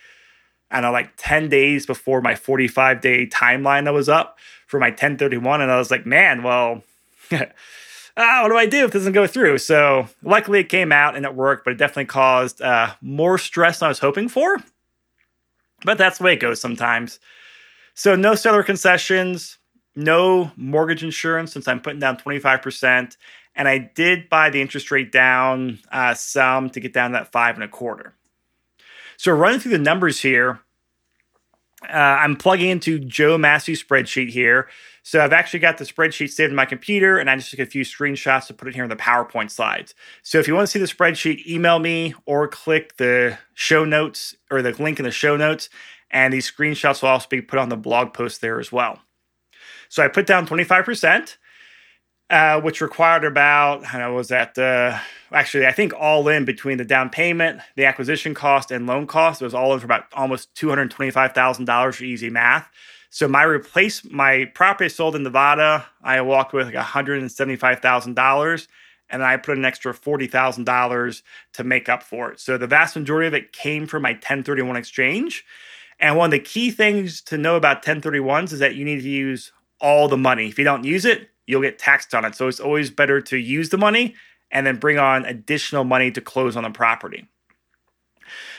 I 0.70 0.82
don't 0.82 0.90
know, 0.90 0.92
like 0.92 1.14
10 1.16 1.48
days 1.48 1.86
before 1.86 2.22
my 2.22 2.36
45 2.36 3.00
day 3.00 3.26
timeline 3.26 3.86
that 3.86 3.94
was 3.94 4.10
up 4.10 4.38
for 4.68 4.80
my 4.80 4.90
1031. 4.90 5.62
And 5.62 5.72
I 5.72 5.78
was 5.78 5.92
like, 5.92 6.06
man, 6.06 6.44
well, 6.44 6.84
ah, 8.18 8.42
what 8.44 8.50
do 8.50 8.58
I 8.58 8.66
do 8.66 8.86
if 8.86 8.92
this 8.92 9.02
doesn't 9.02 9.14
go 9.14 9.28
through? 9.28 9.58
So 9.60 10.08
luckily 10.24 10.60
it 10.60 10.70
came 10.70 10.92
out 10.92 11.16
and 11.16 11.26
it 11.26 11.36
worked, 11.36 11.66
but 11.66 11.74
it 11.74 11.78
definitely 11.78 12.06
caused 12.06 12.62
uh, 12.62 12.94
more 13.02 13.38
stress 13.38 13.80
than 13.80 13.88
I 13.88 13.90
was 13.90 14.00
hoping 14.00 14.30
for. 14.30 14.58
But 15.84 15.98
that's 15.98 16.18
the 16.18 16.24
way 16.24 16.34
it 16.34 16.40
goes 16.40 16.62
sometimes. 16.62 17.20
So 17.94 18.16
no 18.16 18.36
seller 18.36 18.64
concessions, 18.64 19.58
no 19.96 20.52
mortgage 20.56 21.04
insurance 21.04 21.54
since 21.54 21.68
I'm 21.68 21.82
putting 21.82 22.00
down 22.00 22.18
25%. 22.18 23.16
And 23.58 23.68
I 23.68 23.78
did 23.78 24.30
buy 24.30 24.50
the 24.50 24.62
interest 24.62 24.92
rate 24.92 25.12
down 25.12 25.80
uh, 25.92 26.14
some 26.14 26.70
to 26.72 26.80
get 26.80 26.94
down 26.94 27.14
that 27.14 27.32
five 27.32 27.56
and 27.56 27.64
a 27.64 27.68
quarter. 27.68 28.14
So 29.18 29.32
running 29.32 29.60
through 29.60 29.72
the 29.72 29.78
numbers 29.78 30.22
here, 30.22 30.60
uh, 31.90 32.20
I'm 32.22 32.36
plugging 32.36 32.70
into 32.70 33.00
Joe 33.00 33.38
Massey's 33.38 33.84
spreadsheet 33.84 34.30
here. 34.30 34.68
So 35.04 35.24
I've 35.24 35.34
actually 35.34 35.60
got 35.60 35.78
the 35.78 35.86
spreadsheet 35.86 36.32
saved 36.32 36.50
in 36.50 36.56
my 36.56 36.66
computer, 36.66 37.20
and 37.20 37.30
I 37.30 37.36
just 37.36 37.52
took 37.52 37.60
a 37.60 37.66
few 37.66 37.84
screenshots 37.84 38.48
to 38.48 38.54
put 38.54 38.68
it 38.68 38.74
here 38.74 38.84
in 38.84 38.90
the 38.90 38.96
PowerPoint 38.96 39.52
slides. 39.52 39.94
So 40.24 40.40
if 40.40 40.48
you 40.48 40.56
want 40.56 40.68
to 40.68 40.72
see 40.72 40.80
the 40.80 40.86
spreadsheet, 40.86 41.46
email 41.46 41.78
me 41.78 42.16
or 42.26 42.48
click 42.48 42.98
the 42.98 43.38
show 43.54 43.86
notes 43.86 44.36
or 44.50 44.64
the 44.64 44.72
link 44.72 44.98
in 44.98 45.06
the 45.06 45.12
show 45.12 45.38
notes, 45.38 45.70
and 46.10 46.34
these 46.34 46.52
screenshots 46.52 47.02
will 47.02 47.10
also 47.10 47.28
be 47.30 47.42
put 47.42 47.60
on 47.60 47.70
the 47.70 47.78
blog 47.78 48.14
post 48.14 48.42
there 48.42 48.60
as 48.60 48.72
well. 48.72 49.00
So 49.90 50.04
I 50.04 50.08
put 50.08 50.26
down 50.26 50.48
25%. 50.48 51.38
Uh, 52.28 52.60
which 52.60 52.82
required 52.82 53.24
about, 53.24 53.86
I 53.94 54.00
know, 54.00 54.14
was 54.14 54.30
that 54.30 54.58
uh, 54.58 54.98
actually, 55.32 55.68
I 55.68 55.72
think 55.72 55.94
all 55.94 56.28
in 56.28 56.44
between 56.44 56.80
the 56.80 56.84
down 56.84 57.12
payment, 57.12 57.62
the 57.76 57.86
acquisition 57.86 58.34
cost, 58.34 58.72
and 58.72 58.88
loan 58.88 59.06
cost, 59.06 59.42
it 59.44 59.46
was 59.46 59.54
all 59.54 59.74
in 59.76 59.80
for 59.80 59.86
about 59.86 60.06
almost 60.14 60.52
$225,000 60.56 61.94
for 61.94 62.04
easy 62.04 62.32
math. 62.32 62.68
So 63.12 63.30
my 63.30 63.44
replace 63.44 64.04
my 64.04 64.46
property 64.56 64.90
sold 64.90 65.16
in 65.16 65.24
Nevada. 65.24 65.86
I 66.04 66.20
walked 66.22 66.52
with 66.52 66.66
like 66.66 66.76
hundred 66.76 67.22
and 67.22 67.32
seventy 67.32 67.56
five 67.56 67.80
thousand 67.80 68.16
dollars, 68.16 68.68
and 69.10 69.24
I 69.24 69.38
put 69.38 69.58
an 69.58 69.64
extra 69.64 69.94
forty 69.94 70.28
thousand 70.28 70.66
dollars 70.66 71.24
to 71.54 71.64
make 71.64 71.88
up 71.88 72.04
for 72.04 72.32
it. 72.32 72.42
So 72.42 72.58
the 72.58 72.68
vast 72.68 72.98
majority 72.98 73.28
of 73.28 73.34
it 73.34 73.54
came 73.54 73.88
from 73.88 74.02
my 74.02 74.16
ten 74.16 74.44
thirty 74.44 74.64
one 74.64 74.76
exchange. 74.76 75.46
And 75.98 76.18
one 76.18 76.28
of 76.28 76.32
the 76.32 76.40
key 76.40 76.72
things 76.72 77.22
to 77.22 77.38
know 77.38 77.56
about 77.56 77.82
1031s 77.82 78.52
is 78.52 78.60
that 78.60 78.76
you 78.76 78.84
need 78.84 79.02
to 79.02 79.10
use 79.10 79.54
all 79.80 80.10
the 80.10 80.18
money. 80.18 80.50
If 80.50 80.60
you 80.60 80.66
don't 80.66 80.84
use 80.84 81.06
it, 81.06 81.30
you'll 81.48 81.62
get 81.62 81.80
taxed 81.80 82.14
on 82.14 82.26
it. 82.26 82.36
So 82.36 82.48
it's 82.48 82.60
always 82.60 82.90
better 82.90 83.22
to 83.22 83.38
use 83.38 83.70
the 83.70 83.78
money 83.78 84.16
and 84.52 84.66
then 84.66 84.78
bring 84.78 84.98
on 84.98 85.26
additional 85.26 85.84
money 85.84 86.12
to 86.12 86.22
close 86.22 86.56
on 86.56 86.64
the 86.64 86.70
property. 86.70 87.28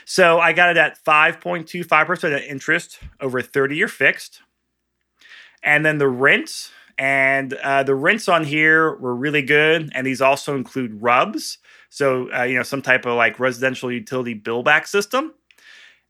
So 0.05 0.39
I 0.39 0.53
got 0.53 0.71
it 0.71 0.77
at 0.77 1.03
5.25% 1.05 2.49
interest 2.49 2.99
over 3.21 3.39
a 3.39 3.43
30 3.43 3.77
year 3.77 3.89
fixed 3.89 4.41
and 5.67 5.85
then 5.85 5.99
the 5.99 6.09
rents 6.09 6.71
and 6.97 7.53
uh, 7.55 7.83
the 7.83 7.95
rents 7.95 8.29
on 8.29 8.45
here 8.45 8.95
were 8.97 9.15
really 9.15 9.43
good 9.43 9.91
and 9.95 10.07
these 10.07 10.23
also 10.23 10.57
include 10.57 11.03
RUBS 11.03 11.59
so 11.91 12.33
uh, 12.33 12.45
you 12.45 12.57
know 12.57 12.63
some 12.63 12.81
type 12.81 13.05
of 13.05 13.17
like 13.17 13.39
residential 13.39 13.93
utility 13.93 14.33
bill 14.33 14.63
back 14.63 14.87
system 14.87 15.35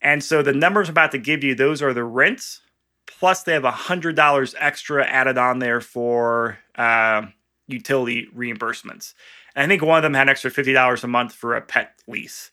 and 0.00 0.22
so 0.22 0.42
the 0.42 0.52
numbers 0.52 0.88
I'm 0.88 0.92
about 0.92 1.10
to 1.12 1.18
give 1.18 1.42
you 1.42 1.54
those 1.54 1.82
are 1.82 1.94
the 1.94 2.04
rents 2.04 2.60
plus 3.06 3.42
they 3.42 3.52
have 3.52 3.64
a 3.64 3.70
hundred 3.70 4.16
dollars 4.16 4.54
extra 4.58 5.04
added 5.06 5.38
on 5.38 5.58
there 5.58 5.80
for 5.80 6.58
uh, 6.76 7.22
utility 7.66 8.28
reimbursements. 8.36 9.14
And 9.54 9.64
i 9.64 9.66
think 9.68 9.82
one 9.82 9.98
of 9.98 10.02
them 10.02 10.14
had 10.14 10.22
an 10.22 10.28
extra 10.28 10.50
$50 10.50 11.04
a 11.04 11.06
month 11.06 11.32
for 11.32 11.54
a 11.54 11.60
pet 11.60 11.92
lease 12.06 12.50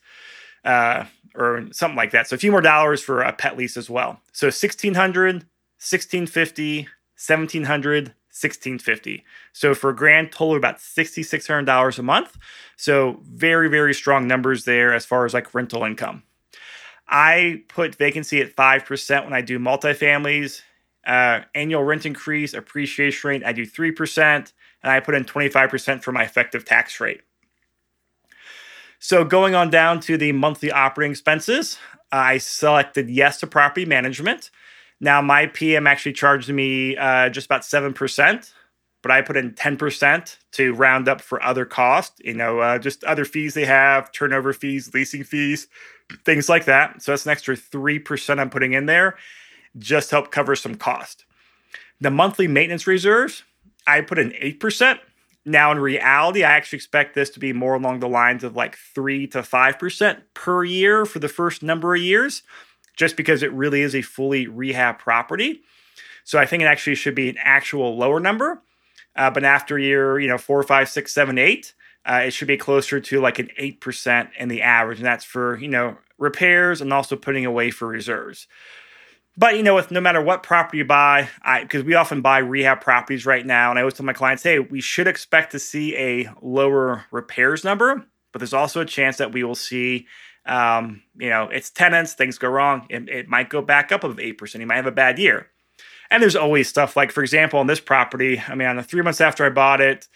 uh, 0.63 1.05
or 1.35 1.67
something 1.71 1.97
like 1.97 2.11
that. 2.11 2.27
So 2.27 2.35
a 2.35 2.39
few 2.39 2.51
more 2.51 2.61
dollars 2.61 3.01
for 3.01 3.21
a 3.21 3.33
pet 3.33 3.57
lease 3.57 3.77
as 3.77 3.89
well. 3.89 4.21
So 4.31 4.47
1600 4.47 5.45
1650 5.79 6.77
1700 6.83 8.05
1650 8.05 9.23
so 9.51 9.75
for 9.75 9.91
a 9.91 9.95
grand 9.95 10.31
total 10.31 10.53
of 10.53 10.57
about 10.57 10.77
$6600 10.77 11.99
a 11.99 12.03
month. 12.03 12.37
So 12.77 13.19
very 13.23 13.69
very 13.69 13.93
strong 13.93 14.27
numbers 14.27 14.65
there 14.65 14.93
as 14.93 15.05
far 15.05 15.25
as 15.25 15.33
like 15.33 15.53
rental 15.53 15.83
income 15.83 16.23
I 17.07 17.63
put 17.67 17.95
vacancy 17.95 18.41
at 18.41 18.55
5% 18.55 19.23
when 19.23 19.33
I 19.33 19.41
do 19.41 19.59
multifamilies. 19.59 20.61
Uh, 21.05 21.41
annual 21.53 21.83
rent 21.83 22.05
increase, 22.05 22.53
appreciation 22.53 23.29
rate, 23.29 23.43
I 23.45 23.51
do 23.51 23.65
3%, 23.65 24.25
and 24.25 24.91
I 24.91 24.99
put 25.01 25.15
in 25.15 25.25
25% 25.25 26.01
for 26.01 26.11
my 26.13 26.23
effective 26.23 26.63
tax 26.63 26.99
rate. 26.99 27.21
So 28.99 29.25
going 29.25 29.53
on 29.53 29.69
down 29.69 29.99
to 30.01 30.17
the 30.17 30.31
monthly 30.31 30.71
operating 30.71 31.11
expenses, 31.11 31.77
I 32.09 32.37
selected 32.37 33.09
yes 33.09 33.41
to 33.41 33.47
property 33.47 33.85
management. 33.85 34.49
Now 35.01 35.21
my 35.21 35.47
PM 35.47 35.87
actually 35.87 36.13
charged 36.13 36.49
me 36.49 36.95
uh, 36.95 37.27
just 37.27 37.47
about 37.47 37.63
7%, 37.63 38.53
but 39.03 39.11
I 39.11 39.21
put 39.21 39.37
in 39.37 39.51
10% 39.51 40.37
to 40.53 40.73
round 40.73 41.07
up 41.07 41.21
for 41.21 41.43
other 41.43 41.65
costs, 41.65 42.19
you 42.23 42.33
know, 42.33 42.59
uh, 42.59 42.79
just 42.79 43.03
other 43.03 43.25
fees 43.25 43.53
they 43.53 43.65
have, 43.65 44.11
turnover 44.11 44.53
fees, 44.53 44.91
leasing 44.95 45.23
fees, 45.23 45.67
things 46.25 46.49
like 46.49 46.65
that. 46.65 47.03
So 47.03 47.11
that's 47.11 47.25
an 47.25 47.31
extra 47.31 47.55
3% 47.55 48.39
I'm 48.39 48.49
putting 48.49 48.73
in 48.73 48.87
there 48.87 49.17
just 49.77 50.11
help 50.11 50.31
cover 50.31 50.55
some 50.55 50.75
cost. 50.75 51.25
The 51.99 52.11
monthly 52.11 52.47
maintenance 52.47 52.87
reserves, 52.87 53.43
I 53.87 54.01
put 54.01 54.19
in 54.19 54.31
8%. 54.31 54.99
Now, 55.45 55.71
in 55.71 55.79
reality, 55.79 56.43
I 56.43 56.51
actually 56.51 56.77
expect 56.77 57.15
this 57.15 57.29
to 57.31 57.39
be 57.39 57.51
more 57.53 57.75
along 57.75 57.99
the 57.99 58.07
lines 58.07 58.43
of 58.43 58.55
like 58.55 58.77
3 58.77 59.27
to 59.27 59.39
5% 59.39 60.21
per 60.33 60.63
year 60.63 61.05
for 61.05 61.19
the 61.19 61.27
first 61.27 61.63
number 61.63 61.95
of 61.95 62.01
years, 62.01 62.43
just 62.95 63.17
because 63.17 63.43
it 63.43 63.51
really 63.51 63.81
is 63.81 63.95
a 63.95 64.01
fully 64.01 64.47
rehab 64.47 64.99
property. 64.99 65.61
So 66.23 66.39
I 66.39 66.45
think 66.45 66.63
it 66.63 66.67
actually 66.67 66.95
should 66.95 67.15
be 67.15 67.29
an 67.29 67.37
actual 67.39 67.97
lower 67.97 68.19
number. 68.19 68.61
Uh, 69.15 69.29
but 69.29 69.43
after 69.43 69.77
year, 69.77 70.19
you 70.19 70.27
know, 70.27 70.37
four, 70.37 70.61
five, 70.63 70.89
six, 70.89 71.13
seven, 71.13 71.37
eight, 71.37 71.73
uh, 72.05 72.23
it 72.25 72.31
should 72.31 72.47
be 72.47 72.57
closer 72.57 72.99
to 72.99 73.21
like 73.21 73.39
an 73.39 73.49
8% 73.59 74.29
in 74.37 74.49
the 74.49 74.61
average. 74.61 74.99
And 74.99 75.05
that's 75.05 75.23
for, 75.23 75.57
you 75.57 75.67
know, 75.67 75.97
repairs 76.17 76.81
and 76.81 76.91
also 76.91 77.15
putting 77.15 77.45
away 77.45 77.71
for 77.71 77.87
reserves. 77.87 78.47
But 79.35 79.57
you 79.57 79.63
know, 79.63 79.73
with 79.73 79.89
no 79.89 79.99
matter 79.99 80.21
what 80.21 80.43
property 80.43 80.79
you 80.79 80.85
buy, 80.85 81.29
I 81.41 81.63
because 81.63 81.83
we 81.83 81.95
often 81.95 82.21
buy 82.21 82.37
rehab 82.37 82.81
properties 82.81 83.25
right 83.25 83.45
now, 83.45 83.71
and 83.71 83.79
I 83.79 83.81
always 83.81 83.95
tell 83.95 84.05
my 84.05 84.13
clients, 84.13 84.43
hey, 84.43 84.59
we 84.59 84.79
should 84.79 85.07
expect 85.07 85.53
to 85.53 85.59
see 85.59 85.95
a 85.97 86.29
lower 86.41 87.05
repairs 87.11 87.63
number, 87.63 88.05
but 88.31 88.39
there's 88.39 88.53
also 88.53 88.81
a 88.81 88.85
chance 88.85 89.17
that 89.17 89.31
we 89.31 89.43
will 89.43 89.55
see, 89.55 90.05
um, 90.45 91.01
you 91.17 91.29
know, 91.29 91.49
it's 91.49 91.71
tenants, 91.71 92.13
things 92.13 92.37
go 92.37 92.47
wrong, 92.47 92.85
it, 92.91 93.09
it 93.09 93.27
might 93.27 93.49
go 93.49 93.63
back 93.63 93.91
up 93.91 94.03
of 94.03 94.19
eight 94.19 94.37
percent. 94.37 94.61
You 94.61 94.67
might 94.67 94.75
have 94.75 94.85
a 94.85 94.91
bad 94.91 95.17
year, 95.17 95.47
and 96.13 96.21
there's 96.21 96.35
always 96.35 96.69
stuff 96.69 96.95
like, 96.95 97.11
for 97.11 97.23
example, 97.23 97.59
on 97.59 97.65
this 97.65 97.79
property, 97.79 98.39
I 98.47 98.53
mean, 98.53 98.67
on 98.67 98.75
the 98.75 98.83
three 98.83 99.01
months 99.01 99.19
after 99.19 99.43
I 99.43 99.49
bought 99.49 99.81
it, 99.81 100.07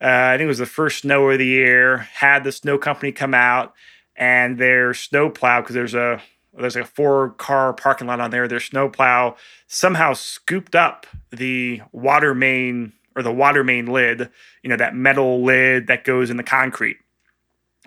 uh, 0.00 0.06
I 0.06 0.36
think 0.36 0.44
it 0.44 0.46
was 0.46 0.58
the 0.58 0.64
first 0.64 0.98
snow 0.98 1.28
of 1.28 1.40
the 1.40 1.46
year, 1.46 1.98
had 2.14 2.44
the 2.44 2.52
snow 2.52 2.78
company 2.78 3.10
come 3.10 3.34
out 3.34 3.74
and 4.14 4.58
their 4.58 4.94
snow 4.94 5.28
plow 5.28 5.60
because 5.60 5.74
there's 5.74 5.94
a 5.94 6.22
there's 6.56 6.76
a 6.76 6.84
four 6.84 7.30
car 7.30 7.72
parking 7.72 8.06
lot 8.06 8.20
on 8.20 8.30
there. 8.30 8.46
Their 8.46 8.60
snowplow 8.60 9.36
somehow 9.66 10.12
scooped 10.12 10.76
up 10.76 11.06
the 11.30 11.82
water 11.90 12.32
main 12.32 12.92
or 13.16 13.22
the 13.24 13.32
water 13.32 13.64
main 13.64 13.86
lid, 13.86 14.30
you 14.62 14.70
know, 14.70 14.76
that 14.76 14.94
metal 14.94 15.42
lid 15.42 15.88
that 15.88 16.04
goes 16.04 16.30
in 16.30 16.36
the 16.36 16.44
concrete. 16.44 16.98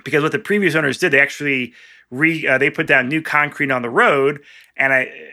Because 0.04 0.22
what 0.22 0.34
the 0.34 0.40
previous 0.40 0.76
owners 0.76 0.98
did, 0.98 1.12
they 1.14 1.20
actually 1.22 1.74
re 2.12 2.46
uh, 2.46 2.58
they 2.58 2.70
put 2.70 2.88
down 2.88 3.08
new 3.08 3.22
concrete 3.22 3.72
on 3.72 3.84
the 3.84 3.90
road, 3.90 4.42
and 4.76 4.92
I 4.92 5.30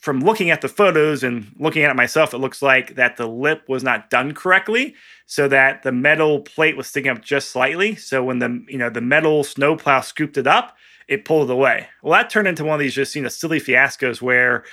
from 0.00 0.20
looking 0.20 0.50
at 0.50 0.62
the 0.62 0.68
photos 0.68 1.22
and 1.22 1.54
looking 1.58 1.82
at 1.82 1.90
it 1.90 1.96
myself, 1.96 2.32
it 2.32 2.38
looks 2.38 2.62
like 2.62 2.94
that 2.94 3.18
the 3.18 3.28
lip 3.28 3.68
was 3.68 3.84
not 3.84 4.08
done 4.08 4.32
correctly, 4.32 4.94
so 5.26 5.46
that 5.46 5.82
the 5.82 5.92
metal 5.92 6.40
plate 6.40 6.76
was 6.76 6.86
sticking 6.86 7.10
up 7.10 7.22
just 7.22 7.50
slightly. 7.50 7.94
So 7.96 8.24
when 8.24 8.38
the 8.38 8.64
you 8.66 8.78
know 8.78 8.90
the 8.90 9.02
metal 9.02 9.44
snowplow 9.44 10.00
scooped 10.00 10.38
it 10.38 10.46
up, 10.46 10.76
it 11.06 11.26
pulled 11.26 11.50
away. 11.50 11.86
Well, 12.02 12.12
that 12.18 12.30
turned 12.30 12.48
into 12.48 12.64
one 12.64 12.74
of 12.74 12.80
these 12.80 12.94
just 12.94 13.14
you 13.14 13.22
know 13.22 13.28
silly 13.28 13.60
fiascos 13.60 14.22
where 14.22 14.64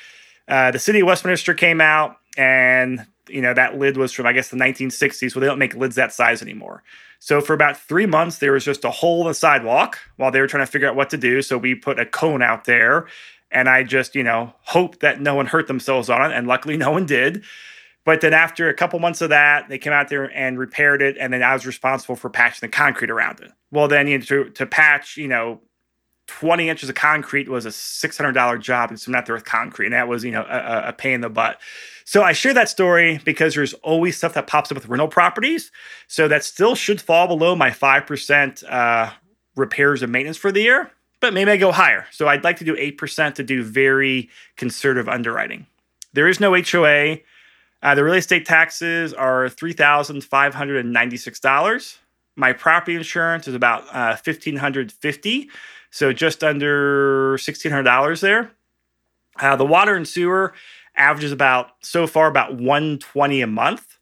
uh, 0.48 0.72
the 0.72 0.80
city 0.80 1.02
of 1.02 1.08
Westminster 1.08 1.54
came 1.54 1.82
out 1.82 2.18
and 2.38 3.06
you 3.28 3.42
know 3.42 3.54
that 3.54 3.78
lid 3.78 3.98
was 3.98 4.14
from 4.14 4.28
I 4.28 4.34
guess 4.34 4.50
the 4.50 4.58
1960s. 4.58 5.36
Well, 5.36 5.42
they 5.42 5.48
don't 5.48 5.60
make 5.60 5.76
lids 5.76 5.96
that 5.96 6.14
size 6.14 6.42
anymore. 6.42 6.84
So 7.20 7.42
for 7.42 7.54
about 7.54 7.78
three 7.78 8.06
months, 8.06 8.38
there 8.38 8.52
was 8.52 8.64
just 8.64 8.86
a 8.86 8.92
hole 8.92 9.22
in 9.22 9.28
the 9.28 9.34
sidewalk 9.34 9.98
while 10.18 10.32
they 10.32 10.40
were 10.40 10.48
trying 10.48 10.66
to 10.66 10.72
figure 10.72 10.88
out 10.88 10.96
what 10.96 11.10
to 11.10 11.18
do. 11.18 11.42
So 11.42 11.58
we 11.58 11.76
put 11.76 12.00
a 12.00 12.06
cone 12.06 12.42
out 12.42 12.66
there, 12.66 13.08
and 13.52 13.70
I 13.70 13.84
just 13.84 14.16
you 14.16 14.24
know 14.24 14.54
hoped 14.62 15.02
that 15.02 15.22
no 15.22 15.36
one 15.36 15.46
hurt 15.46 15.68
themselves 15.68 16.10
on 16.10 16.32
it, 16.32 16.36
and 16.36 16.48
luckily 16.48 16.78
no 16.78 16.92
one 16.92 17.06
did. 17.06 17.44
But 18.06 18.22
then 18.22 18.34
after 18.34 18.70
a 18.70 18.74
couple 18.74 19.00
months 19.00 19.22
of 19.22 19.30
that, 19.30 19.68
they 19.68 19.78
came 19.78 19.92
out 19.92 20.08
there 20.08 20.32
and 20.34 20.58
repaired 20.58 21.02
it, 21.02 21.18
and 21.20 21.34
then 21.34 21.44
I 21.44 21.54
was 21.54 21.66
responsible 21.66 22.16
for 22.16 22.30
patching 22.30 22.68
the 22.68 22.72
concrete 22.72 23.12
around 23.12 23.42
it. 23.42 23.52
Well, 23.72 23.88
then 23.88 24.08
you 24.08 24.18
know, 24.18 24.24
to 24.26 24.50
to 24.50 24.66
patch, 24.66 25.18
you 25.18 25.28
know, 25.28 25.62
20 26.28 26.70
inches 26.70 26.90
of 26.90 26.96
concrete 26.96 27.50
was 27.50 27.66
a 27.66 27.70
$600 27.70 28.62
job 28.62 28.90
and 28.90 29.00
some 29.00 29.14
net 29.14 29.28
worth 29.30 29.46
concrete. 29.46 29.88
And 29.88 29.94
that 29.94 30.08
was, 30.08 30.24
you 30.24 30.32
know, 30.32 30.46
a, 30.48 30.90
a 30.90 30.94
pain 30.94 31.14
in 31.14 31.22
the 31.22 31.30
butt. 31.30 31.60
So 32.06 32.22
I 32.22 32.34
share 32.34 32.54
that 32.54 32.70
story 32.70 33.20
because 33.24 33.56
there's 33.56 33.74
always 33.76 34.18
stuff 34.18 34.34
that 34.34 34.48
pops 34.48 34.72
up 34.72 34.76
with 34.76 34.88
rental 34.88 35.08
properties. 35.08 35.72
So 36.08 36.28
that 36.28 36.44
still 36.44 36.76
should 36.76 37.02
fall 37.02 37.28
below 37.28 37.56
my 37.56 37.70
5% 37.70 38.64
uh, 38.70 39.12
repairs 39.56 40.04
and 40.04 40.12
maintenance 40.12 40.38
for 40.38 40.52
the 40.52 40.62
year, 40.62 40.92
but 41.28 41.34
maybe 41.34 41.52
I 41.52 41.58
go 41.58 41.74
higher. 41.74 42.06
So 42.12 42.28
I'd 42.28 42.44
like 42.44 42.58
to 42.58 42.64
do 42.64 42.76
8% 42.76 43.36
to 43.36 43.44
do 43.44 43.64
very 43.64 44.30
conservative 44.56 45.08
underwriting. 45.10 45.66
There 46.14 46.28
is 46.28 46.40
no 46.40 46.56
HOA. 46.56 47.18
Uh, 47.84 47.96
the 47.96 48.04
real 48.04 48.14
estate 48.14 48.46
taxes 48.46 49.14
are 49.14 49.50
$3,596. 49.50 51.98
My 52.36 52.54
property 52.54 52.96
insurance 52.96 53.48
is 53.48 53.56
about 53.56 53.82
uh, 53.88 54.16
1550 54.24 55.50
so 55.92 56.14
just 56.14 56.44
under 56.44 57.38
$1,600 57.38 58.22
there. 58.22 58.52
Uh, 59.40 59.56
the 59.56 59.66
water 59.66 59.96
and 59.96 60.08
sewer 60.08 60.54
averages 60.96 61.32
about 61.32 61.72
so 61.82 62.08
far 62.08 62.28
about 62.28 62.56
120 62.56 63.42
a 63.42 63.48
month. 63.48 63.97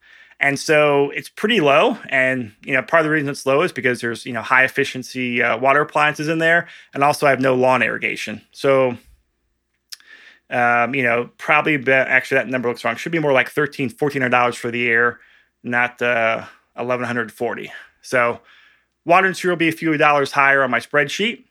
And 0.46 0.60
so 0.60 1.10
it's 1.10 1.28
pretty 1.28 1.60
low. 1.60 1.98
And, 2.08 2.52
you 2.64 2.74
know, 2.74 2.84
part 2.84 3.00
of 3.00 3.06
the 3.06 3.10
reason 3.10 3.28
it's 3.30 3.48
low 3.48 3.64
is 3.64 3.72
because 3.72 4.00
there's, 4.00 4.28
you 4.28 4.32
know, 4.32 4.44
high 4.44 4.64
efficiency 4.64 5.42
uh, 5.42 5.58
water 5.58 5.82
appliances 5.82 6.28
in 6.28 6.38
there. 6.38 6.68
And 6.94 7.04
also 7.04 7.26
I 7.26 7.32
have 7.32 7.40
no 7.42 7.56
lawn 7.56 7.82
irrigation. 7.82 8.44
So, 8.52 8.96
um, 10.52 10.94
you 10.94 11.02
know, 11.02 11.32
probably 11.40 11.78
be, 11.78 11.92
actually 11.92 12.36
that 12.36 12.48
number 12.48 12.70
looks 12.70 12.86
wrong. 12.86 12.96
Should 12.96 13.12
be 13.12 13.18
more 13.18 13.34
like 13.34 13.52
$1,300, 13.52 13.96
$1,400 13.96 14.56
for 14.56 14.70
the 14.70 14.78
year, 14.78 15.20
not 15.64 16.00
uh, 16.00 16.46
1140 16.76 17.72
So 18.04 18.40
water 19.04 19.26
and 19.26 19.36
sewer 19.36 19.54
will 19.54 19.58
be 19.58 19.70
a 19.70 19.72
few 19.72 19.98
dollars 19.98 20.32
higher 20.32 20.62
on 20.62 20.70
my 20.70 20.80
spreadsheet. 20.80 21.44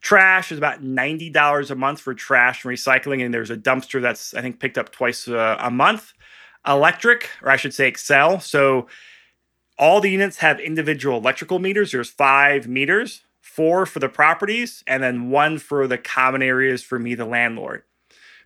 Trash 0.00 0.50
is 0.50 0.56
about 0.56 0.82
$90 0.82 1.70
a 1.70 1.74
month 1.74 2.00
for 2.00 2.14
trash 2.14 2.64
and 2.64 2.72
recycling, 2.72 3.22
and 3.22 3.34
there's 3.34 3.50
a 3.50 3.56
dumpster 3.56 4.00
that's, 4.00 4.32
I 4.32 4.40
think, 4.40 4.60
picked 4.60 4.78
up 4.78 4.92
twice 4.92 5.28
uh, 5.28 5.58
a 5.58 5.70
month. 5.70 6.13
Electric, 6.66 7.30
or 7.42 7.50
I 7.50 7.56
should 7.56 7.74
say 7.74 7.90
Xcel. 7.90 8.40
So 8.40 8.86
all 9.78 10.00
the 10.00 10.10
units 10.10 10.38
have 10.38 10.60
individual 10.60 11.18
electrical 11.18 11.58
meters. 11.58 11.92
There's 11.92 12.10
five 12.10 12.66
meters, 12.68 13.22
four 13.40 13.86
for 13.86 13.98
the 13.98 14.08
properties, 14.08 14.82
and 14.86 15.02
then 15.02 15.30
one 15.30 15.58
for 15.58 15.86
the 15.86 15.98
common 15.98 16.42
areas 16.42 16.82
for 16.82 16.98
me, 16.98 17.14
the 17.14 17.24
landlord. 17.24 17.82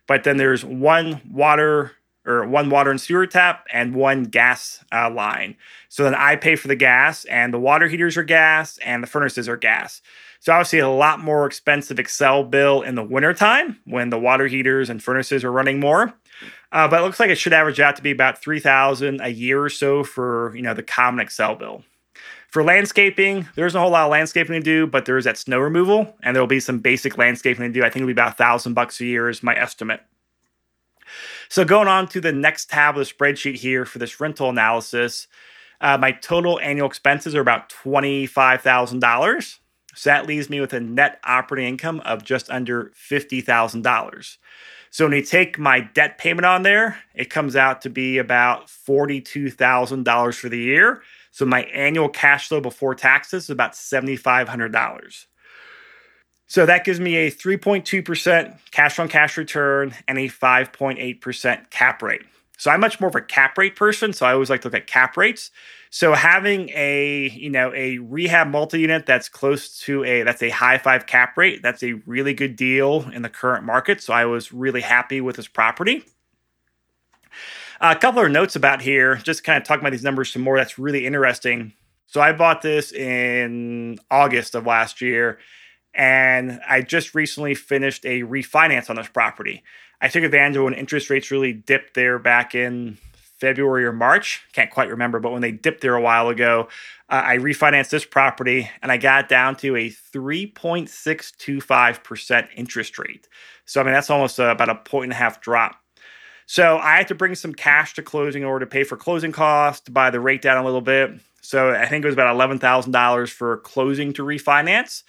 But 0.07 0.23
then 0.23 0.37
there's 0.37 0.65
one 0.65 1.21
water 1.29 1.91
or 2.25 2.45
one 2.45 2.69
water 2.69 2.91
and 2.91 2.99
sewer 2.99 3.25
tap 3.25 3.65
and 3.71 3.95
one 3.95 4.23
gas 4.23 4.83
uh, 4.91 5.09
line. 5.09 5.55
So 5.87 6.03
then 6.03 6.15
I 6.15 6.35
pay 6.35 6.55
for 6.55 6.67
the 6.67 6.75
gas, 6.75 7.25
and 7.25 7.53
the 7.53 7.59
water 7.59 7.87
heaters 7.87 8.17
are 8.17 8.23
gas, 8.23 8.77
and 8.79 9.01
the 9.01 9.07
furnaces 9.07 9.47
are 9.49 9.57
gas. 9.57 10.01
So 10.39 10.53
obviously 10.53 10.79
a 10.79 10.89
lot 10.89 11.19
more 11.19 11.45
expensive 11.45 11.97
Xcel 11.97 12.49
bill 12.49 12.81
in 12.81 12.95
the 12.95 13.03
wintertime 13.03 13.79
when 13.85 14.09
the 14.09 14.19
water 14.19 14.47
heaters 14.47 14.89
and 14.89 15.03
furnaces 15.03 15.43
are 15.43 15.51
running 15.51 15.79
more. 15.79 16.13
Uh, 16.71 16.87
but 16.87 16.99
it 16.99 17.03
looks 17.03 17.19
like 17.19 17.29
it 17.29 17.37
should 17.37 17.53
average 17.53 17.79
out 17.79 17.95
to 17.95 18.01
be 18.01 18.11
about 18.11 18.41
3000 18.41 19.21
a 19.21 19.29
year 19.29 19.61
or 19.61 19.69
so 19.69 20.03
for, 20.03 20.55
you 20.55 20.61
know, 20.61 20.73
the 20.73 20.83
common 20.83 21.25
Xcel 21.25 21.57
bill. 21.57 21.83
For 22.49 22.63
landscaping, 22.63 23.47
there's 23.55 23.75
a 23.75 23.79
whole 23.79 23.91
lot 23.91 24.05
of 24.05 24.11
landscaping 24.11 24.53
to 24.53 24.59
do, 24.59 24.87
but 24.87 25.05
there's 25.05 25.25
that 25.25 25.37
snow 25.37 25.59
removal, 25.59 26.15
and 26.23 26.35
there'll 26.35 26.47
be 26.47 26.59
some 26.59 26.79
basic 26.79 27.17
landscaping 27.17 27.63
to 27.63 27.71
do. 27.71 27.81
I 27.81 27.89
think 27.89 27.97
it'll 27.97 28.07
be 28.07 28.13
about 28.13 28.37
thousand 28.37 28.73
bucks 28.73 28.99
a 29.01 29.05
year 29.05 29.29
is 29.29 29.43
my 29.43 29.55
estimate. 29.55 30.01
So 31.49 31.65
going 31.65 31.87
on 31.87 32.07
to 32.09 32.21
the 32.21 32.31
next 32.31 32.69
tab 32.69 32.97
of 32.97 33.07
the 33.07 33.13
spreadsheet 33.13 33.55
here 33.55 33.83
for 33.85 33.97
this 33.99 34.19
rental 34.19 34.49
analysis, 34.49 35.27
uh, 35.81 35.97
my 35.97 36.11
total 36.11 36.59
annual 36.59 36.87
expenses 36.87 37.35
are 37.35 37.41
about 37.41 37.69
twenty-five 37.69 38.61
thousand 38.61 38.99
dollars. 38.99 39.59
So 39.95 40.11
that 40.11 40.27
leaves 40.27 40.49
me 40.49 40.61
with 40.61 40.73
a 40.73 40.79
net 40.79 41.19
operating 41.25 41.67
income 41.67 41.99
of 42.05 42.23
just 42.23 42.49
under 42.49 42.91
$50,000. 42.95 44.37
So 44.91 45.05
when 45.05 45.13
you 45.13 45.23
take 45.23 45.59
my 45.59 45.81
debt 45.81 46.17
payment 46.17 46.45
on 46.45 46.63
there, 46.63 46.99
it 47.13 47.29
comes 47.29 47.55
out 47.55 47.81
to 47.81 47.89
be 47.89 48.17
about 48.17 48.67
$42,000 48.67 50.35
for 50.35 50.47
the 50.47 50.57
year. 50.57 51.01
So 51.31 51.45
my 51.45 51.63
annual 51.63 52.07
cash 52.07 52.47
flow 52.47 52.61
before 52.61 52.95
taxes 52.95 53.45
is 53.45 53.49
about 53.49 53.73
$7,500. 53.73 55.25
So 56.49 56.65
that 56.65 56.83
gives 56.83 56.99
me 56.99 57.15
a 57.15 57.31
3.2% 57.31 58.57
cash 58.71 58.97
on 58.97 59.07
cash 59.07 59.37
return 59.37 59.93
and 60.07 60.17
a 60.17 60.27
5.8% 60.27 61.69
cap 61.69 62.01
rate. 62.01 62.23
So 62.57 62.71
I'm 62.71 62.79
much 62.81 62.99
more 62.99 63.07
of 63.07 63.15
a 63.15 63.21
cap 63.21 63.55
rate 63.55 63.75
person. 63.75 64.13
So 64.13 64.25
I 64.25 64.33
always 64.33 64.49
like 64.49 64.61
to 64.61 64.67
look 64.67 64.73
at 64.73 64.87
cap 64.87 65.15
rates. 65.15 65.51
So 65.91 66.13
having 66.13 66.69
a 66.69 67.29
you 67.29 67.49
know 67.49 67.71
a 67.73 67.99
rehab 67.99 68.47
multi-unit 68.49 69.05
that's 69.05 69.29
close 69.29 69.79
to 69.81 70.03
a 70.03 70.23
that's 70.23 70.43
a 70.43 70.49
high 70.49 70.77
five 70.79 71.05
cap 71.05 71.37
rate, 71.37 71.61
that's 71.61 71.83
a 71.83 71.93
really 72.05 72.33
good 72.33 72.55
deal 72.55 73.09
in 73.13 73.21
the 73.21 73.29
current 73.29 73.63
market. 73.63 74.01
So 74.01 74.11
I 74.11 74.25
was 74.25 74.51
really 74.51 74.81
happy 74.81 75.21
with 75.21 75.35
this 75.37 75.47
property. 75.47 76.03
a 77.79 77.95
couple 77.95 78.23
of 78.23 78.31
notes 78.31 78.55
about 78.55 78.81
here, 78.81 79.15
just 79.17 79.43
kind 79.43 79.57
of 79.61 79.67
talking 79.67 79.81
about 79.81 79.91
these 79.91 80.03
numbers 80.03 80.33
some 80.33 80.41
more. 80.41 80.57
That's 80.57 80.77
really 80.77 81.05
interesting. 81.05 81.73
So 82.07 82.21
I 82.21 82.33
bought 82.33 82.63
this 82.63 82.91
in 82.91 83.99
August 84.09 84.55
of 84.55 84.65
last 84.65 84.99
year, 84.99 85.37
and 85.99 86.59
I 86.67 86.81
just 86.81 87.13
recently 87.13 87.53
finished 87.53 88.03
a 88.05 88.21
refinance 88.21 88.89
on 88.89 88.95
this 88.95 89.09
property. 89.09 89.61
I 89.99 90.07
took 90.07 90.23
advantage 90.23 90.55
of 90.55 90.63
when 90.63 90.73
interest 90.73 91.09
rates 91.09 91.29
really 91.29 91.51
dipped 91.51 91.93
there 91.93 92.17
back 92.17 92.55
in 92.55 92.97
February 93.37 93.83
or 93.83 93.91
March. 93.91 94.41
Can't 94.53 94.71
quite 94.71 94.89
remember, 94.89 95.19
but 95.19 95.33
when 95.33 95.41
they 95.41 95.51
dipped 95.51 95.81
there 95.81 95.95
a 95.95 96.01
while 96.01 96.29
ago, 96.29 96.69
uh, 97.09 97.23
I 97.25 97.35
refinanced 97.35 97.89
this 97.89 98.05
property 98.05 98.71
and 98.81 98.93
I 98.93 98.97
got 98.97 99.27
down 99.27 99.57
to 99.57 99.75
a 99.75 99.89
3.625% 99.89 102.47
interest 102.55 102.97
rate. 102.97 103.27
So, 103.65 103.81
I 103.81 103.83
mean, 103.83 103.91
that's 103.91 104.09
almost 104.09 104.39
uh, 104.39 104.45
about 104.45 104.69
a 104.69 104.75
point 104.75 105.03
and 105.03 105.11
a 105.11 105.17
half 105.17 105.41
drop. 105.41 105.83
So, 106.45 106.77
I 106.77 106.95
had 106.95 107.09
to 107.09 107.15
bring 107.15 107.35
some 107.35 107.53
cash 107.53 107.93
to 107.95 108.01
closing 108.01 108.43
in 108.43 108.47
order 108.47 108.65
to 108.65 108.69
pay 108.69 108.85
for 108.85 108.95
closing 108.95 109.33
costs, 109.33 109.81
to 109.81 109.91
buy 109.91 110.11
the 110.11 110.21
rate 110.21 110.41
down 110.41 110.57
a 110.57 110.63
little 110.63 110.79
bit. 110.79 111.19
So, 111.41 111.71
I 111.71 111.87
think 111.87 112.05
it 112.05 112.07
was 112.07 112.15
about 112.15 112.33
$11,000 112.37 113.29
for 113.29 113.57
closing 113.57 114.13
to 114.13 114.23
refinance. 114.23 115.03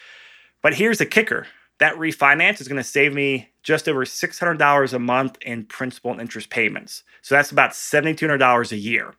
But 0.62 0.74
here's 0.74 0.98
the 0.98 1.06
kicker 1.06 1.46
that 1.78 1.94
refinance 1.96 2.60
is 2.60 2.68
going 2.68 2.76
to 2.76 2.84
save 2.84 3.14
me 3.14 3.48
just 3.62 3.88
over 3.88 4.04
$600 4.04 4.92
a 4.92 4.98
month 4.98 5.38
in 5.40 5.64
principal 5.64 6.12
and 6.12 6.20
interest 6.20 6.50
payments. 6.50 7.02
So 7.22 7.34
that's 7.34 7.50
about 7.50 7.70
$7,200 7.70 8.72
a 8.72 8.76
year. 8.76 9.14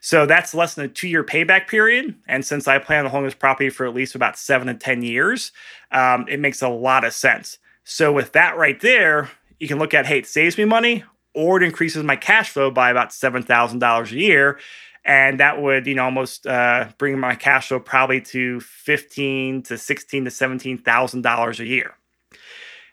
So 0.00 0.26
that's 0.26 0.54
less 0.54 0.74
than 0.74 0.86
a 0.86 0.88
two 0.88 1.08
year 1.08 1.24
payback 1.24 1.68
period. 1.68 2.14
And 2.26 2.44
since 2.44 2.68
I 2.68 2.78
plan 2.78 3.04
on 3.04 3.10
holding 3.10 3.26
this 3.26 3.34
property 3.34 3.70
for 3.70 3.86
at 3.86 3.94
least 3.94 4.14
about 4.14 4.38
seven 4.38 4.66
to 4.66 4.74
10 4.74 5.02
years, 5.02 5.52
um, 5.92 6.26
it 6.28 6.40
makes 6.40 6.62
a 6.62 6.68
lot 6.68 7.04
of 7.04 7.12
sense. 7.12 7.58
So 7.84 8.12
with 8.12 8.32
that 8.32 8.56
right 8.56 8.80
there, 8.80 9.30
you 9.58 9.68
can 9.68 9.78
look 9.78 9.94
at 9.94 10.06
hey, 10.06 10.18
it 10.18 10.26
saves 10.26 10.58
me 10.58 10.64
money 10.64 11.04
or 11.34 11.56
it 11.56 11.64
increases 11.64 12.02
my 12.02 12.16
cash 12.16 12.50
flow 12.50 12.70
by 12.70 12.90
about 12.90 13.10
$7,000 13.10 14.12
a 14.12 14.14
year 14.14 14.58
and 15.04 15.40
that 15.40 15.60
would 15.60 15.86
you 15.86 15.94
know 15.94 16.04
almost 16.04 16.46
uh, 16.46 16.88
bring 16.98 17.18
my 17.18 17.34
cash 17.34 17.68
flow 17.68 17.80
probably 17.80 18.20
to 18.20 18.60
fifteen 18.60 19.62
to 19.62 19.78
sixteen 19.78 20.24
to 20.24 20.30
seventeen 20.30 20.78
thousand 20.78 21.22
dollars 21.22 21.60
a 21.60 21.66
year. 21.66 21.94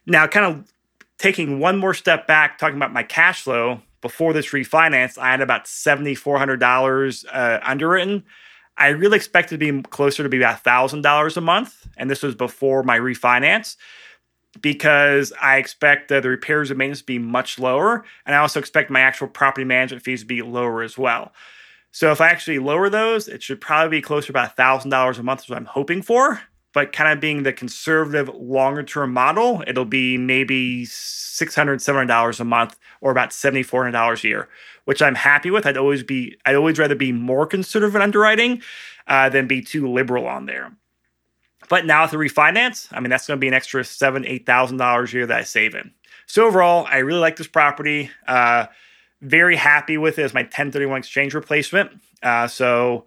Now, 0.05 0.27
kind 0.27 0.45
of 0.45 0.73
taking 1.17 1.59
one 1.59 1.77
more 1.77 1.93
step 1.93 2.27
back, 2.27 2.57
talking 2.57 2.77
about 2.77 2.91
my 2.91 3.03
cash 3.03 3.43
flow 3.43 3.81
before 4.01 4.33
this 4.33 4.49
refinance, 4.49 5.17
I 5.17 5.31
had 5.31 5.41
about 5.41 5.67
seventy 5.67 6.15
four 6.15 6.37
hundred 6.37 6.59
dollars 6.59 7.25
uh, 7.31 7.59
underwritten. 7.63 8.23
I 8.77 8.87
really 8.89 9.17
expected 9.17 9.59
to 9.59 9.71
be 9.71 9.81
closer 9.89 10.23
to 10.23 10.29
be 10.29 10.37
about 10.37 10.63
thousand 10.63 11.03
dollars 11.03 11.37
a 11.37 11.41
month, 11.41 11.87
and 11.97 12.09
this 12.09 12.23
was 12.23 12.35
before 12.35 12.83
my 12.83 12.97
refinance 12.97 13.77
because 14.59 15.31
I 15.41 15.57
expect 15.57 16.11
uh, 16.11 16.19
the 16.19 16.29
repairs 16.29 16.71
and 16.71 16.77
maintenance 16.77 16.99
to 16.99 17.05
be 17.05 17.19
much 17.19 17.57
lower, 17.59 18.03
and 18.25 18.35
I 18.35 18.39
also 18.39 18.59
expect 18.59 18.89
my 18.89 18.99
actual 18.99 19.27
property 19.27 19.63
management 19.63 20.03
fees 20.03 20.21
to 20.21 20.25
be 20.25 20.41
lower 20.41 20.81
as 20.81 20.97
well. 20.97 21.31
So 21.91 22.11
if 22.11 22.21
I 22.21 22.29
actually 22.29 22.59
lower 22.59 22.89
those, 22.89 23.27
it 23.27 23.43
should 23.43 23.59
probably 23.59 23.97
be 23.97 24.01
closer 24.01 24.27
to 24.27 24.31
about 24.31 24.55
$1,000 24.55 25.19
a 25.19 25.23
month 25.23 25.41
is 25.41 25.49
what 25.49 25.57
I'm 25.57 25.65
hoping 25.65 26.01
for. 26.01 26.41
But 26.73 26.93
kind 26.93 27.11
of 27.11 27.19
being 27.19 27.43
the 27.43 27.51
conservative 27.51 28.29
longer 28.33 28.81
term 28.81 29.11
model, 29.11 29.61
it'll 29.67 29.83
be 29.83 30.17
maybe 30.17 30.85
$600, 30.85 31.49
$700 31.49 32.39
a 32.39 32.43
month 32.45 32.79
or 33.01 33.11
about 33.11 33.31
$7,400 33.31 34.23
a 34.23 34.27
year, 34.27 34.49
which 34.85 35.01
I'm 35.01 35.15
happy 35.15 35.51
with. 35.51 35.65
I'd 35.65 35.75
always 35.75 36.01
be, 36.01 36.37
I'd 36.45 36.55
always 36.55 36.79
rather 36.79 36.95
be 36.95 37.11
more 37.11 37.45
conservative 37.45 37.93
in 37.95 38.01
underwriting 38.01 38.61
uh, 39.07 39.27
than 39.27 39.47
be 39.47 39.61
too 39.61 39.91
liberal 39.91 40.27
on 40.27 40.45
there. 40.45 40.71
But 41.67 41.85
now 41.85 42.03
with 42.03 42.11
the 42.11 42.17
refinance, 42.17 42.87
I 42.91 43.01
mean, 43.01 43.09
that's 43.09 43.27
going 43.27 43.37
to 43.37 43.41
be 43.41 43.47
an 43.49 43.53
extra 43.53 43.83
seven, 43.83 44.23
$8,000 44.23 44.79
a 45.09 45.15
year 45.15 45.25
that 45.25 45.39
I 45.39 45.43
save 45.43 45.75
in. 45.75 45.91
So 46.25 46.47
overall, 46.47 46.87
I 46.89 46.99
really 46.99 47.19
like 47.19 47.35
this 47.35 47.47
property. 47.47 48.09
Uh, 48.27 48.67
very 49.21 49.55
happy 49.55 49.97
with 49.97 50.19
it 50.19 50.23
as 50.23 50.33
my 50.33 50.41
1031 50.41 50.99
exchange 50.99 51.33
replacement. 51.33 51.91
Uh, 52.23 52.47
so, 52.47 53.05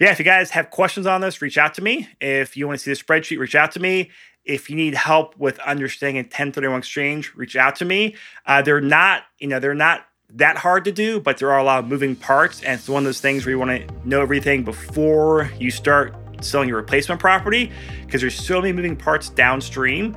yeah, 0.00 0.10
if 0.10 0.18
you 0.18 0.24
guys 0.24 0.50
have 0.50 0.70
questions 0.70 1.06
on 1.06 1.20
this, 1.20 1.40
reach 1.42 1.58
out 1.58 1.74
to 1.74 1.82
me. 1.82 2.08
If 2.20 2.56
you 2.56 2.66
want 2.66 2.78
to 2.78 2.84
see 2.84 2.90
the 2.90 2.96
spreadsheet, 2.96 3.38
reach 3.38 3.54
out 3.54 3.72
to 3.72 3.80
me. 3.80 4.10
If 4.44 4.70
you 4.70 4.76
need 4.76 4.94
help 4.94 5.36
with 5.36 5.58
understanding 5.60 6.22
1031 6.24 6.78
exchange, 6.78 7.34
reach 7.34 7.56
out 7.56 7.76
to 7.76 7.84
me. 7.84 8.14
Uh, 8.46 8.62
they're 8.62 8.80
not, 8.80 9.24
you 9.38 9.48
know, 9.48 9.58
they're 9.58 9.74
not 9.74 10.06
that 10.34 10.56
hard 10.56 10.84
to 10.84 10.92
do, 10.92 11.20
but 11.20 11.38
there 11.38 11.52
are 11.52 11.58
a 11.58 11.64
lot 11.64 11.80
of 11.80 11.88
moving 11.88 12.16
parts. 12.16 12.62
And 12.62 12.78
it's 12.78 12.88
one 12.88 13.02
of 13.02 13.04
those 13.04 13.20
things 13.20 13.44
where 13.44 13.52
you 13.52 13.58
want 13.58 13.70
to 13.70 14.08
know 14.08 14.20
everything 14.20 14.64
before 14.64 15.50
you 15.58 15.70
start 15.70 16.14
selling 16.40 16.68
your 16.68 16.78
replacement 16.78 17.20
property 17.20 17.72
because 18.04 18.20
there's 18.20 18.34
so 18.34 18.60
many 18.60 18.72
moving 18.72 18.96
parts 18.96 19.30
downstream 19.30 20.16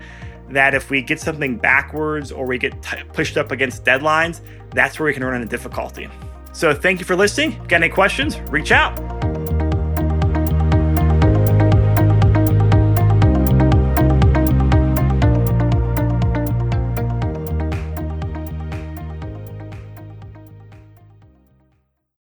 that 0.52 0.74
if 0.74 0.90
we 0.90 1.02
get 1.02 1.20
something 1.20 1.58
backwards 1.58 2.32
or 2.32 2.46
we 2.46 2.58
get 2.58 2.82
t- 2.82 3.04
pushed 3.14 3.38
up 3.38 3.52
against 3.52 3.84
deadlines, 3.84 4.42
that's 4.72 5.00
where 5.00 5.08
we 5.08 5.14
can 5.14 5.24
run 5.24 5.36
into 5.36 5.48
difficulty. 5.48 6.08
So 6.52 6.74
thank 6.74 7.00
you 7.00 7.06
for 7.06 7.16
listening. 7.16 7.52
Got 7.68 7.84
any 7.84 7.90
questions? 7.90 8.40
Reach 8.52 8.72
out. 8.72 8.98